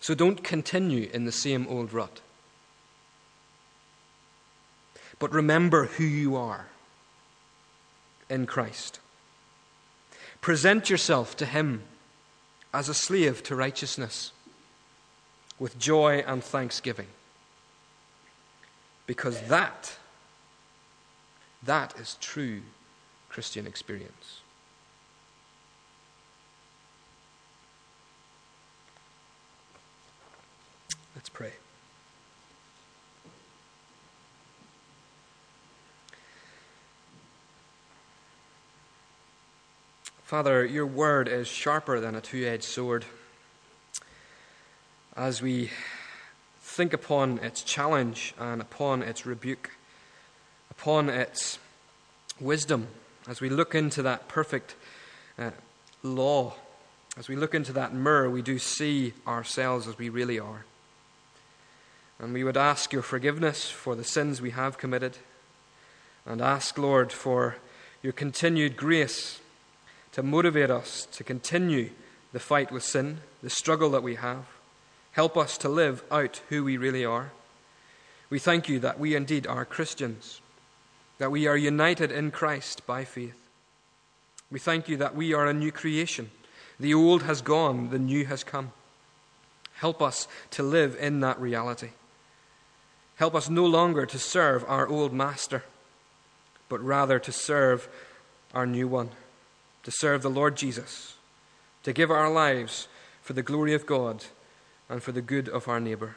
So 0.00 0.12
don't 0.12 0.42
continue 0.42 1.08
in 1.12 1.24
the 1.24 1.30
same 1.30 1.68
old 1.68 1.92
rut. 1.92 2.20
But 5.20 5.32
remember 5.32 5.86
who 5.86 6.04
you 6.04 6.34
are 6.34 6.66
in 8.28 8.46
Christ. 8.46 8.98
Present 10.40 10.90
yourself 10.90 11.36
to 11.36 11.46
Him 11.46 11.82
as 12.74 12.88
a 12.88 12.94
slave 12.94 13.44
to 13.44 13.54
righteousness 13.54 14.32
with 15.60 15.78
joy 15.78 16.24
and 16.26 16.42
thanksgiving. 16.42 17.08
Because 19.08 19.40
that, 19.48 19.96
that 21.62 21.98
is 21.98 22.18
true 22.20 22.60
Christian 23.30 23.66
experience. 23.66 24.42
Let's 31.16 31.30
pray. 31.30 31.52
Father, 40.22 40.66
your 40.66 40.84
word 40.84 41.28
is 41.28 41.48
sharper 41.48 41.98
than 41.98 42.14
a 42.14 42.20
two 42.20 42.46
edged 42.46 42.64
sword. 42.64 43.06
As 45.16 45.40
we 45.40 45.70
think 46.78 46.92
upon 46.92 47.38
its 47.38 47.64
challenge 47.64 48.32
and 48.38 48.60
upon 48.60 49.02
its 49.02 49.26
rebuke, 49.26 49.72
upon 50.70 51.08
its 51.08 51.58
wisdom, 52.38 52.86
as 53.26 53.40
we 53.40 53.48
look 53.48 53.74
into 53.74 54.00
that 54.00 54.28
perfect 54.28 54.76
uh, 55.40 55.50
law, 56.04 56.54
as 57.16 57.26
we 57.26 57.34
look 57.34 57.52
into 57.52 57.72
that 57.72 57.92
mirror, 57.92 58.30
we 58.30 58.42
do 58.42 58.60
see 58.60 59.12
ourselves 59.26 59.88
as 59.88 59.98
we 59.98 60.08
really 60.08 60.38
are. 60.38 60.66
And 62.20 62.32
we 62.32 62.44
would 62.44 62.56
ask 62.56 62.92
your 62.92 63.02
forgiveness 63.02 63.68
for 63.68 63.96
the 63.96 64.04
sins 64.04 64.40
we 64.40 64.50
have 64.50 64.78
committed, 64.78 65.18
and 66.24 66.40
ask, 66.40 66.78
Lord, 66.78 67.10
for 67.10 67.56
your 68.04 68.12
continued 68.12 68.76
grace 68.76 69.40
to 70.12 70.22
motivate 70.22 70.70
us 70.70 71.08
to 71.10 71.24
continue 71.24 71.90
the 72.32 72.38
fight 72.38 72.70
with 72.70 72.84
sin, 72.84 73.18
the 73.42 73.50
struggle 73.50 73.90
that 73.90 74.04
we 74.04 74.14
have. 74.14 74.57
Help 75.18 75.36
us 75.36 75.58
to 75.58 75.68
live 75.68 76.04
out 76.12 76.42
who 76.48 76.62
we 76.62 76.76
really 76.76 77.04
are. 77.04 77.32
We 78.30 78.38
thank 78.38 78.68
you 78.68 78.78
that 78.78 79.00
we 79.00 79.16
indeed 79.16 79.48
are 79.48 79.64
Christians 79.64 80.40
that 81.18 81.32
we 81.32 81.48
are 81.48 81.56
united 81.56 82.12
in 82.12 82.30
Christ 82.30 82.86
by 82.86 83.04
faith. 83.04 83.34
We 84.48 84.60
thank 84.60 84.88
you 84.88 84.96
that 84.98 85.16
we 85.16 85.34
are 85.34 85.48
a 85.48 85.52
new 85.52 85.72
creation. 85.72 86.30
The 86.78 86.94
old 86.94 87.24
has 87.24 87.42
gone, 87.42 87.90
the 87.90 87.98
new 87.98 88.26
has 88.26 88.44
come. 88.44 88.70
Help 89.72 90.00
us 90.00 90.28
to 90.52 90.62
live 90.62 90.96
in 91.00 91.18
that 91.18 91.40
reality. 91.40 91.90
Help 93.16 93.34
us 93.34 93.50
no 93.50 93.66
longer 93.66 94.06
to 94.06 94.20
serve 94.20 94.64
our 94.68 94.86
old 94.86 95.12
master, 95.12 95.64
but 96.68 96.80
rather 96.80 97.18
to 97.18 97.32
serve 97.32 97.88
our 98.54 98.66
new 98.66 98.86
one, 98.86 99.10
to 99.82 99.90
serve 99.90 100.22
the 100.22 100.30
Lord 100.30 100.56
Jesus, 100.56 101.16
to 101.82 101.92
give 101.92 102.12
our 102.12 102.30
lives 102.30 102.86
for 103.20 103.32
the 103.32 103.42
glory 103.42 103.74
of 103.74 103.84
God 103.84 104.24
and 104.88 105.02
for 105.02 105.12
the 105.12 105.22
good 105.22 105.48
of 105.48 105.68
our 105.68 105.80
neighbor. 105.80 106.16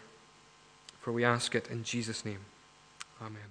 For 1.01 1.11
we 1.11 1.23
ask 1.23 1.55
it 1.55 1.67
in 1.67 1.83
Jesus' 1.83 2.23
name. 2.23 2.45
Amen. 3.21 3.50